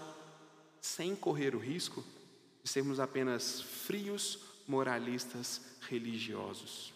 sem 0.80 1.16
correr 1.16 1.54
o 1.54 1.58
risco 1.58 2.04
de 2.62 2.68
sermos 2.70 3.00
apenas 3.00 3.60
frios 3.60 4.38
moralistas 4.68 5.60
religiosos. 5.88 6.92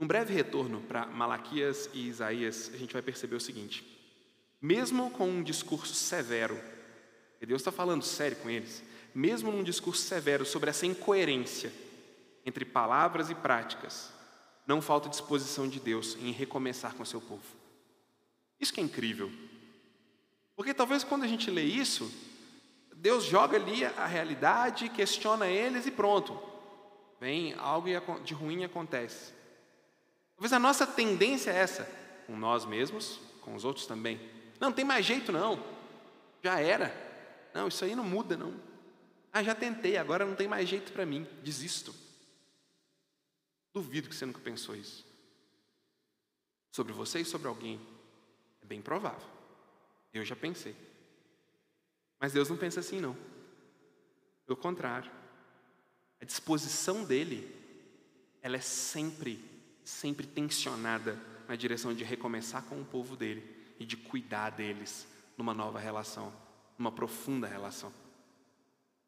Um 0.00 0.06
breve 0.06 0.32
retorno 0.32 0.80
para 0.82 1.06
Malaquias 1.06 1.90
e 1.92 2.06
Isaías, 2.06 2.70
a 2.72 2.76
gente 2.76 2.92
vai 2.92 3.02
perceber 3.02 3.34
o 3.34 3.40
seguinte: 3.40 3.84
mesmo 4.62 5.10
com 5.10 5.28
um 5.28 5.42
discurso 5.42 5.94
severo, 5.94 6.58
e 7.40 7.46
Deus 7.46 7.60
está 7.60 7.72
falando 7.72 8.04
sério 8.04 8.36
com 8.36 8.48
eles, 8.48 8.82
mesmo 9.12 9.50
num 9.50 9.64
discurso 9.64 10.02
severo 10.02 10.46
sobre 10.46 10.70
essa 10.70 10.86
incoerência 10.86 11.72
entre 12.48 12.64
palavras 12.64 13.28
e 13.30 13.34
práticas, 13.34 14.10
não 14.66 14.80
falta 14.80 15.08
disposição 15.08 15.68
de 15.68 15.78
Deus 15.78 16.16
em 16.16 16.32
recomeçar 16.32 16.94
com 16.94 17.04
seu 17.04 17.20
povo. 17.20 17.44
Isso 18.58 18.72
que 18.72 18.80
é 18.80 18.82
incrível. 18.82 19.30
Porque 20.56 20.74
talvez 20.74 21.04
quando 21.04 21.24
a 21.24 21.28
gente 21.28 21.50
lê 21.50 21.62
isso, 21.62 22.10
Deus 22.96 23.24
joga 23.24 23.56
ali 23.56 23.84
a 23.84 24.06
realidade, 24.06 24.88
questiona 24.88 25.46
eles 25.46 25.86
e 25.86 25.90
pronto. 25.90 26.40
Vem 27.20 27.54
algo 27.54 27.88
de 28.24 28.34
ruim 28.34 28.64
acontece. 28.64 29.32
Talvez 30.34 30.52
a 30.52 30.58
nossa 30.58 30.86
tendência 30.86 31.50
é 31.50 31.58
essa, 31.58 31.88
com 32.26 32.36
nós 32.36 32.64
mesmos, 32.64 33.20
com 33.42 33.54
os 33.54 33.64
outros 33.64 33.86
também. 33.86 34.18
Não, 34.58 34.72
tem 34.72 34.84
mais 34.84 35.04
jeito 35.04 35.30
não. 35.30 35.62
Já 36.42 36.60
era. 36.60 36.94
Não, 37.54 37.68
isso 37.68 37.84
aí 37.84 37.94
não 37.94 38.04
muda 38.04 38.36
não. 38.36 38.54
Ah, 39.32 39.42
já 39.42 39.54
tentei, 39.54 39.96
agora 39.96 40.24
não 40.24 40.34
tem 40.34 40.48
mais 40.48 40.68
jeito 40.68 40.92
para 40.92 41.06
mim. 41.06 41.26
Desisto. 41.42 41.94
Duvido 43.78 44.08
que 44.08 44.16
você 44.16 44.26
nunca 44.26 44.40
pensou 44.40 44.74
isso. 44.74 45.06
Sobre 46.72 46.92
você 46.92 47.20
e 47.20 47.24
sobre 47.24 47.46
alguém. 47.46 47.80
É 48.60 48.66
bem 48.66 48.82
provável. 48.82 49.28
Eu 50.12 50.24
já 50.24 50.34
pensei. 50.34 50.74
Mas 52.18 52.32
Deus 52.32 52.48
não 52.48 52.56
pensa 52.56 52.80
assim, 52.80 53.00
não. 53.00 53.16
Pelo 54.44 54.56
contrário. 54.56 55.12
A 56.20 56.24
disposição 56.24 57.04
dele, 57.04 57.54
ela 58.42 58.56
é 58.56 58.60
sempre 58.60 59.40
sempre 59.84 60.26
tensionada 60.26 61.16
na 61.46 61.54
direção 61.54 61.94
de 61.94 62.02
recomeçar 62.02 62.64
com 62.64 62.80
o 62.80 62.84
povo 62.84 63.14
dele 63.14 63.44
e 63.78 63.86
de 63.86 63.96
cuidar 63.96 64.50
deles 64.50 65.06
numa 65.36 65.54
nova 65.54 65.78
relação, 65.78 66.32
numa 66.76 66.90
profunda 66.90 67.46
relação. 67.46 67.92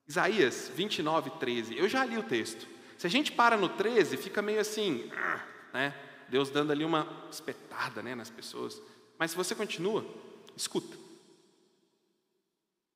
Isaías 0.07 0.71
29, 0.73 1.31
13. 1.41 1.77
Eu 1.77 1.89
já 1.89 2.05
li 2.05 2.17
o 2.17 2.23
texto. 2.23 2.80
Se 3.01 3.07
a 3.07 3.11
gente 3.11 3.33
para 3.33 3.57
no 3.57 3.67
13, 3.67 4.19
fica 4.19 4.43
meio 4.43 4.61
assim, 4.61 5.11
né? 5.73 5.95
Deus 6.29 6.51
dando 6.51 6.71
ali 6.71 6.85
uma 6.85 7.09
espetada 7.31 8.03
né, 8.03 8.15
nas 8.15 8.29
pessoas. 8.29 8.79
Mas 9.19 9.31
se 9.31 9.37
você 9.39 9.55
continua, 9.55 10.05
escuta. 10.55 10.99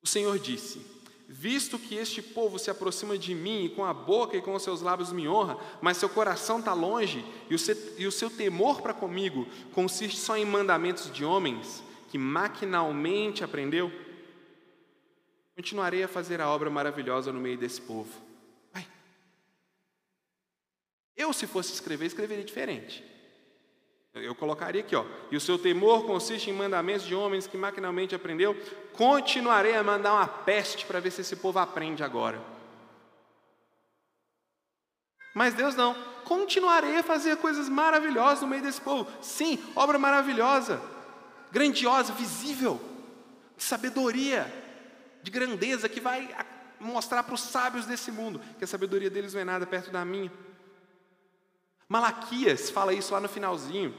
O 0.02 0.07
Senhor 0.07 0.38
disse: 0.38 0.84
Visto 1.26 1.78
que 1.78 1.94
este 1.94 2.20
povo 2.20 2.59
se 2.59 2.70
aproxima 2.70 3.16
de 3.16 3.34
mim 3.34 3.64
e 3.64 3.68
com 3.70 3.82
a 3.82 3.94
boca 3.94 4.36
e 4.36 4.42
com 4.42 4.52
os 4.52 4.62
seus 4.62 4.82
lábios 4.82 5.11
me 5.11 5.26
honra, 5.26 5.57
mas 5.80 5.96
seu 5.96 6.11
coração 6.11 6.59
está 6.59 6.74
longe 6.74 7.24
e 7.48 7.55
o 7.55 7.59
seu, 7.59 7.74
e 7.96 8.07
o 8.07 8.12
seu 8.12 8.28
temor 8.28 8.82
para 8.82 8.92
comigo 8.92 9.48
consiste 9.72 10.18
só 10.18 10.36
em 10.36 10.44
mandamentos 10.44 11.11
de 11.11 11.24
homens 11.24 11.82
que 12.11 12.18
maquinalmente 12.18 13.42
aprendeu, 13.42 13.90
continuarei 15.57 16.02
a 16.02 16.09
fazer 16.09 16.42
a 16.42 16.50
obra 16.50 16.68
maravilhosa 16.68 17.32
no 17.32 17.40
meio 17.40 17.57
desse 17.57 17.80
povo. 17.80 18.34
Eu, 21.16 21.32
se 21.32 21.46
fosse 21.46 21.72
escrever, 21.72 22.06
escreveria 22.06 22.44
diferente. 22.44 23.04
Eu 24.14 24.34
colocaria 24.34 24.80
aqui, 24.80 24.94
ó. 24.94 25.04
E 25.30 25.36
o 25.36 25.40
seu 25.40 25.58
temor 25.58 26.06
consiste 26.06 26.48
em 26.48 26.52
mandamentos 26.52 27.04
de 27.06 27.14
homens 27.14 27.46
que 27.46 27.56
maquinalmente 27.56 28.14
aprendeu. 28.14 28.56
Continuarei 28.92 29.74
a 29.74 29.82
mandar 29.82 30.12
uma 30.12 30.28
peste 30.28 30.86
para 30.86 31.00
ver 31.00 31.10
se 31.10 31.22
esse 31.22 31.34
povo 31.34 31.58
aprende 31.58 32.04
agora. 32.04 32.40
Mas 35.34 35.52
Deus 35.54 35.74
não. 35.74 35.94
Continuarei 36.24 36.98
a 36.98 37.02
fazer 37.02 37.36
coisas 37.38 37.68
maravilhosas 37.68 38.42
no 38.42 38.46
meio 38.46 38.62
desse 38.62 38.80
povo. 38.80 39.10
Sim, 39.20 39.58
obra 39.74 39.98
maravilhosa, 39.98 40.80
grandiosa, 41.50 42.12
visível, 42.12 42.80
de 43.56 43.64
sabedoria, 43.64 44.46
de 45.22 45.30
grandeza 45.30 45.88
que 45.88 46.00
vai 46.00 46.34
mostrar 46.78 47.24
para 47.24 47.34
os 47.34 47.40
sábios 47.40 47.84
desse 47.84 48.12
mundo 48.12 48.40
que 48.58 48.64
a 48.64 48.66
sabedoria 48.66 49.10
deles 49.10 49.34
não 49.34 49.40
é 49.40 49.44
nada 49.44 49.66
perto 49.66 49.90
da 49.90 50.04
minha. 50.04 50.32
Malaquias 51.89 52.70
fala 52.70 52.93
isso 52.93 53.12
lá 53.12 53.20
no 53.20 53.28
finalzinho, 53.28 53.95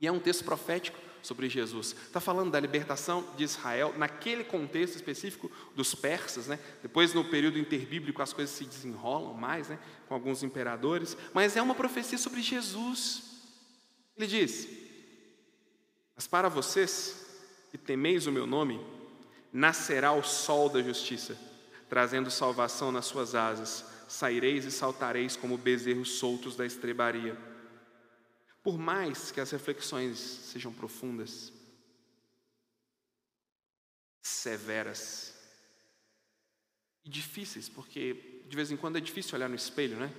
e 0.00 0.06
é 0.06 0.12
um 0.12 0.18
texto 0.18 0.44
profético 0.44 0.98
sobre 1.22 1.48
Jesus. 1.48 1.94
Está 2.06 2.20
falando 2.20 2.50
da 2.50 2.60
libertação 2.60 3.24
de 3.36 3.44
Israel 3.44 3.94
naquele 3.96 4.44
contexto 4.44 4.96
específico 4.96 5.50
dos 5.74 5.94
persas, 5.94 6.46
né? 6.46 6.58
Depois 6.82 7.12
no 7.12 7.24
período 7.24 7.58
interbíblico 7.58 8.22
as 8.22 8.32
coisas 8.32 8.54
se 8.54 8.64
desenrolam 8.64 9.34
mais, 9.34 9.68
né? 9.68 9.78
Com 10.08 10.14
alguns 10.14 10.42
imperadores, 10.42 11.16
mas 11.34 11.56
é 11.56 11.62
uma 11.62 11.74
profecia 11.74 12.18
sobre 12.18 12.42
Jesus. 12.42 13.22
Ele 14.16 14.26
diz: 14.26 14.68
Mas 16.16 16.26
para 16.26 16.48
vocês 16.48 17.26
que 17.70 17.78
temeis 17.78 18.26
o 18.26 18.32
meu 18.32 18.46
nome, 18.46 18.80
nascerá 19.52 20.12
o 20.12 20.22
sol 20.22 20.68
da 20.68 20.82
justiça, 20.82 21.36
trazendo 21.88 22.30
salvação 22.30 22.90
nas 22.90 23.06
suas 23.06 23.34
asas 23.34 23.89
saireis 24.10 24.64
e 24.64 24.72
saltareis 24.72 25.36
como 25.36 25.56
bezerros 25.56 26.18
soltos 26.18 26.56
da 26.56 26.66
estrebaria. 26.66 27.38
Por 28.60 28.76
mais 28.76 29.30
que 29.30 29.40
as 29.40 29.52
reflexões 29.52 30.18
sejam 30.18 30.72
profundas, 30.72 31.52
severas 34.20 35.32
e 37.04 37.08
difíceis, 37.08 37.68
porque 37.68 38.42
de 38.48 38.56
vez 38.56 38.72
em 38.72 38.76
quando 38.76 38.98
é 38.98 39.00
difícil 39.00 39.36
olhar 39.36 39.48
no 39.48 39.54
espelho, 39.54 39.96
né? 39.96 40.12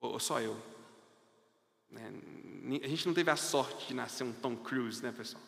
Ou 0.00 0.20
só 0.20 0.40
eu. 0.40 0.54
Né? 1.90 2.08
A 2.84 2.88
gente 2.88 3.04
não 3.04 3.14
teve 3.14 3.32
a 3.32 3.36
sorte 3.36 3.88
de 3.88 3.94
nascer 3.94 4.22
um 4.22 4.32
Tom 4.32 4.56
Cruise, 4.56 5.02
né, 5.02 5.10
pessoal? 5.10 5.42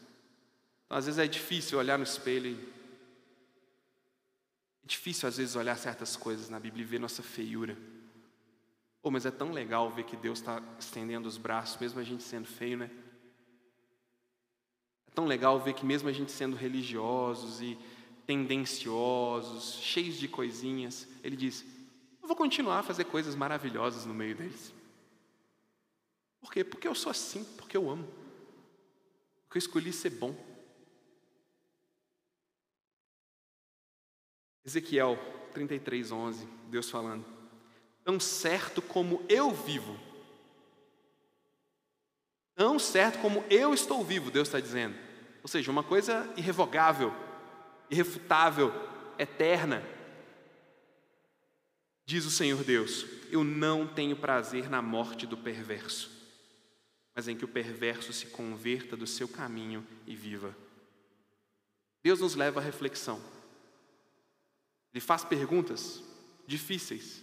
Então, 0.85 0.99
às 0.99 1.07
vezes 1.07 1.21
é 1.21 1.29
difícil 1.29 1.79
olhar 1.79 1.97
no 1.97 2.05
espelho 2.05 2.51
e 2.51 2.77
é 4.87 4.89
difícil 4.89 5.29
às 5.29 5.37
vezes 5.37 5.57
olhar 5.57 5.77
certas 5.77 6.15
coisas 6.15 6.49
na 6.49 6.61
Bíblia 6.61 6.85
e 6.85 6.87
ver 6.87 7.01
nossa 7.01 7.21
feiura. 7.21 7.77
Oh, 9.03 9.11
mas 9.11 9.27
é 9.27 9.33
tão 9.33 9.51
legal 9.51 9.91
ver 9.91 10.05
que 10.05 10.17
Deus 10.17 10.39
está 10.39 10.63
estendendo 10.79 11.29
os 11.29 11.37
braços, 11.37 11.77
mesmo 11.81 11.99
a 11.99 12.05
gente 12.05 12.23
sendo 12.23 12.47
feio, 12.47 12.79
né? 12.79 12.91
É 15.09 15.11
tão 15.13 15.25
legal 15.25 15.59
ver 15.59 15.75
que 15.75 15.85
mesmo 15.85 16.09
a 16.09 16.13
gente 16.13 16.31
sendo 16.31 16.55
religiosos 16.55 17.61
e 17.61 17.77
tendenciosos, 18.29 19.75
cheios 19.83 20.15
de 20.17 20.29
coisinhas, 20.29 21.09
Ele 21.21 21.35
diz: 21.35 21.65
Eu 22.23 22.29
vou 22.29 22.37
continuar 22.37 22.79
a 22.79 22.85
fazer 22.85 23.07
coisas 23.07 23.35
maravilhosas 23.35 24.07
no 24.07 24.15
meio 24.15 24.37
deles. 24.37 24.73
Por 26.41 26.53
quê? 26.53 26.63
Porque 26.63 26.87
eu 26.87 26.95
sou 26.95 27.11
assim, 27.11 27.43
porque 27.57 27.77
eu 27.77 27.91
amo. 27.91 28.07
Porque 29.43 29.59
eu 29.59 29.61
escolhi 29.61 29.93
ser 29.93 30.11
bom. 30.11 30.33
Ezequiel 34.67 35.17
33, 35.55 36.11
11, 36.11 36.49
Deus 36.69 36.91
falando: 36.91 37.25
Tão 38.03 38.19
certo 38.19 38.83
como 38.83 39.25
eu 39.29 39.53
vivo, 39.53 39.97
tão 42.57 42.77
certo 42.77 43.21
como 43.21 43.45
eu 43.49 43.73
estou 43.73 44.05
vivo, 44.05 44.31
Deus 44.31 44.49
está 44.49 44.59
dizendo. 44.59 44.97
Ou 45.41 45.49
seja, 45.49 45.71
uma 45.71 45.85
coisa 45.85 46.29
irrevogável, 46.37 47.15
irrefutável, 47.89 48.73
eterna. 49.17 49.85
Diz 52.05 52.27
o 52.27 52.31
Senhor 52.31 52.65
Deus: 52.65 53.07
Eu 53.31 53.45
não 53.45 53.87
tenho 53.87 54.17
prazer 54.17 54.69
na 54.69 54.83
morte 54.83 55.29
do 55.29 55.37
perverso, 55.37 56.11
mas 57.15 57.29
em 57.29 57.37
que 57.37 57.45
o 57.45 57.49
perverso 57.49 58.13
se 58.13 58.27
converta 58.27 58.97
do 58.97 59.07
seu 59.07 59.29
caminho 59.29 59.87
e 60.09 60.17
viva. 60.17 60.57
Deus 62.03 62.21
nos 62.21 62.35
leva 62.35 62.59
à 62.59 62.63
reflexão. 62.63 63.36
Ele 64.97 65.01
faz 65.03 65.23
perguntas 65.23 66.03
difíceis. 66.47 67.23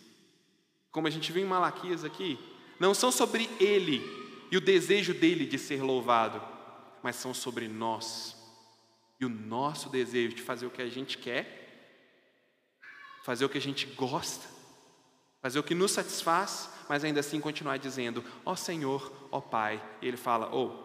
Como 0.92 1.08
a 1.08 1.10
gente 1.10 1.32
viu 1.32 1.42
em 1.42 1.48
Malaquias 1.48 2.06
aqui, 2.06 2.38
não 2.80 2.94
são 2.94 3.12
sobre 3.12 3.50
ele 3.60 4.00
e 4.52 4.58
o 4.58 4.62
desejo 4.62 5.12
dele 5.12 5.44
de 5.48 5.58
ser 5.58 5.82
louvado, 5.82 6.40
mas 7.02 7.16
são 7.16 7.34
sobre 7.34 7.68
nós 7.68 8.38
e 9.20 9.26
o 9.26 9.30
nosso 9.30 9.90
desejo 9.90 10.36
de 10.36 10.44
fazer 10.44 10.68
o 10.68 10.70
que 10.70 10.84
a 10.84 10.88
gente 10.88 11.18
quer, 11.18 11.98
fazer 13.24 13.44
o 13.44 13.50
que 13.50 13.58
a 13.58 13.62
gente 13.62 13.88
gosta, 13.88 14.48
fazer 15.42 15.58
o 15.58 15.64
que 15.64 15.74
nos 15.74 15.94
satisfaz, 15.94 16.70
mas 16.88 17.04
ainda 17.04 17.22
assim 17.22 17.40
continuar 17.40 17.78
dizendo: 17.78 18.24
Ó 18.46 18.52
oh 18.52 18.56
Senhor, 18.56 19.12
ó 19.32 19.40
oh 19.40 19.42
Pai. 19.42 19.84
E 20.00 20.08
ele 20.08 20.18
fala: 20.18 20.56
Oh, 20.56 20.78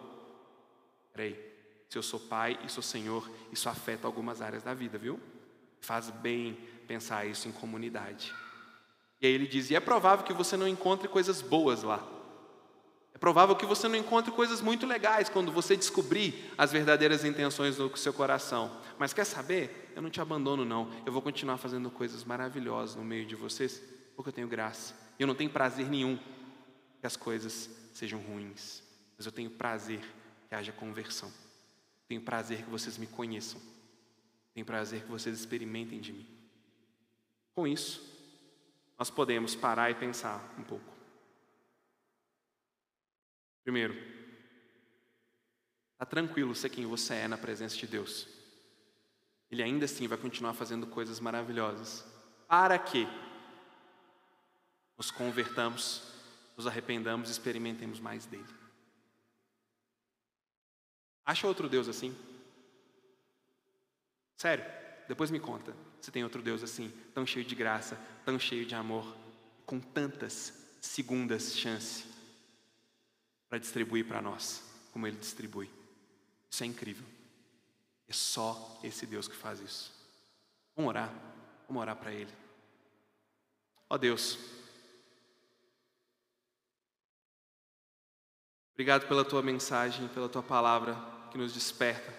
peraí, 1.13 1.39
se 1.87 1.99
eu 1.99 2.01
sou 2.01 2.19
Pai 2.19 2.59
e 2.65 2.69
sou 2.69 2.81
Senhor, 2.81 3.29
isso 3.51 3.69
afeta 3.69 4.07
algumas 4.07 4.41
áreas 4.41 4.63
da 4.63 4.73
vida, 4.73 4.97
viu? 4.97 5.19
Faz 5.81 6.09
bem 6.09 6.57
pensar 6.89 7.23
isso 7.27 7.47
em 7.47 7.51
comunidade. 7.51 8.33
E 9.21 9.27
aí 9.27 9.31
ele 9.31 9.45
diz: 9.45 9.69
E 9.69 9.75
é 9.75 9.79
provável 9.79 10.25
que 10.25 10.33
você 10.33 10.57
não 10.57 10.67
encontre 10.67 11.07
coisas 11.07 11.39
boas 11.39 11.83
lá. 11.83 12.03
É 13.13 13.17
provável 13.19 13.55
que 13.55 13.65
você 13.65 13.87
não 13.87 13.95
encontre 13.95 14.31
coisas 14.31 14.59
muito 14.59 14.87
legais 14.87 15.29
quando 15.29 15.51
você 15.51 15.77
descobrir 15.77 16.51
as 16.57 16.71
verdadeiras 16.71 17.23
intenções 17.23 17.75
do 17.75 17.95
seu 17.95 18.11
coração. 18.11 18.75
Mas 18.97 19.13
quer 19.13 19.25
saber? 19.25 19.91
Eu 19.95 20.01
não 20.01 20.09
te 20.09 20.19
abandono, 20.19 20.65
não. 20.65 20.89
Eu 21.05 21.13
vou 21.13 21.21
continuar 21.21 21.57
fazendo 21.57 21.91
coisas 21.91 22.23
maravilhosas 22.23 22.95
no 22.95 23.03
meio 23.03 23.25
de 23.25 23.35
vocês, 23.35 23.83
porque 24.15 24.29
eu 24.29 24.33
tenho 24.33 24.47
graça. 24.47 24.95
Eu 25.19 25.27
não 25.27 25.35
tenho 25.35 25.51
prazer 25.51 25.87
nenhum 25.87 26.17
que 26.99 27.05
as 27.05 27.15
coisas 27.15 27.69
sejam 27.93 28.19
ruins, 28.19 28.81
mas 29.15 29.27
eu 29.27 29.31
tenho 29.31 29.51
prazer 29.51 30.01
que 30.47 30.55
haja 30.55 30.71
conversão. 30.71 31.31
Tenho 32.07 32.21
prazer 32.21 32.63
que 32.63 32.69
vocês 32.69 32.97
me 32.97 33.05
conheçam. 33.05 33.61
Tenho 34.55 34.65
prazer 34.65 35.03
que 35.03 35.11
vocês 35.11 35.37
experimentem 35.37 35.99
de 35.99 36.13
mim. 36.13 36.38
Com 37.59 37.67
isso, 37.67 38.01
nós 38.97 39.09
podemos 39.09 39.53
parar 39.53 39.91
e 39.91 39.95
pensar 39.95 40.55
um 40.57 40.63
pouco. 40.63 40.95
Primeiro, 43.65 43.93
está 45.91 46.05
tranquilo 46.05 46.55
ser 46.55 46.69
quem 46.69 46.85
você 46.85 47.15
é 47.15 47.27
na 47.27 47.37
presença 47.37 47.75
de 47.75 47.85
Deus. 47.85 48.29
Ele 49.51 49.61
ainda 49.61 49.83
assim 49.83 50.07
vai 50.07 50.17
continuar 50.17 50.53
fazendo 50.53 50.87
coisas 50.87 51.19
maravilhosas. 51.19 52.05
Para 52.47 52.79
que 52.79 53.05
nos 54.97 55.11
convertamos, 55.11 56.13
nos 56.55 56.65
arrependamos 56.65 57.27
e 57.27 57.33
experimentemos 57.33 57.99
mais 57.99 58.25
dele. 58.25 58.47
Acha 61.25 61.45
outro 61.45 61.67
Deus 61.67 61.89
assim? 61.89 62.17
Sério, 64.37 64.63
depois 65.09 65.29
me 65.29 65.41
conta 65.41 65.88
se 66.01 66.11
tem 66.11 66.23
outro 66.23 66.41
Deus 66.41 66.63
assim, 66.63 66.91
tão 67.13 67.25
cheio 67.25 67.45
de 67.45 67.55
graça, 67.55 67.99
tão 68.25 68.39
cheio 68.39 68.65
de 68.65 68.75
amor, 68.75 69.15
com 69.65 69.79
tantas 69.79 70.53
segundas 70.81 71.57
chances 71.57 72.05
para 73.47 73.57
distribuir 73.57 74.07
para 74.07 74.21
nós, 74.21 74.63
como 74.91 75.07
Ele 75.07 75.17
distribui. 75.17 75.69
Isso 76.49 76.63
é 76.63 76.67
incrível. 76.67 77.05
É 78.07 78.13
só 78.13 78.79
esse 78.83 79.05
Deus 79.05 79.27
que 79.27 79.35
faz 79.35 79.59
isso. 79.59 79.93
Vamos 80.75 80.89
orar, 80.89 81.13
vamos 81.67 81.81
orar 81.81 81.95
para 81.95 82.11
Ele. 82.11 82.33
Ó 83.89 83.97
Deus, 83.97 84.37
obrigado 88.73 89.07
pela 89.07 89.25
Tua 89.25 89.41
mensagem, 89.41 90.07
pela 90.07 90.29
Tua 90.29 90.43
palavra 90.43 90.95
que 91.31 91.37
nos 91.37 91.53
desperta. 91.53 92.13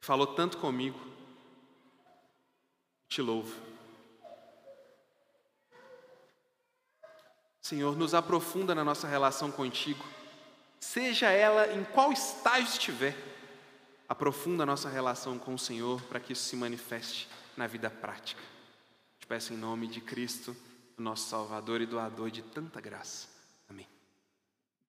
Falou 0.00 0.26
tanto 0.28 0.58
comigo. 0.58 1.15
Te 3.08 3.22
louvo. 3.22 3.54
Senhor, 7.60 7.96
nos 7.96 8.14
aprofunda 8.14 8.74
na 8.74 8.84
nossa 8.84 9.08
relação 9.08 9.50
contigo, 9.50 10.04
seja 10.78 11.30
ela 11.30 11.72
em 11.74 11.82
qual 11.82 12.12
estágio 12.12 12.68
estiver, 12.68 13.16
aprofunda 14.08 14.62
a 14.62 14.66
nossa 14.66 14.88
relação 14.88 15.36
com 15.36 15.54
o 15.54 15.58
Senhor 15.58 16.00
para 16.02 16.20
que 16.20 16.32
isso 16.32 16.44
se 16.44 16.54
manifeste 16.54 17.28
na 17.56 17.66
vida 17.66 17.90
prática. 17.90 18.40
Te 19.18 19.26
peço 19.26 19.52
em 19.52 19.56
nome 19.56 19.88
de 19.88 20.00
Cristo, 20.00 20.56
nosso 20.96 21.28
Salvador 21.28 21.80
e 21.80 21.86
doador 21.86 22.30
de 22.30 22.40
tanta 22.40 22.80
graça. 22.80 23.35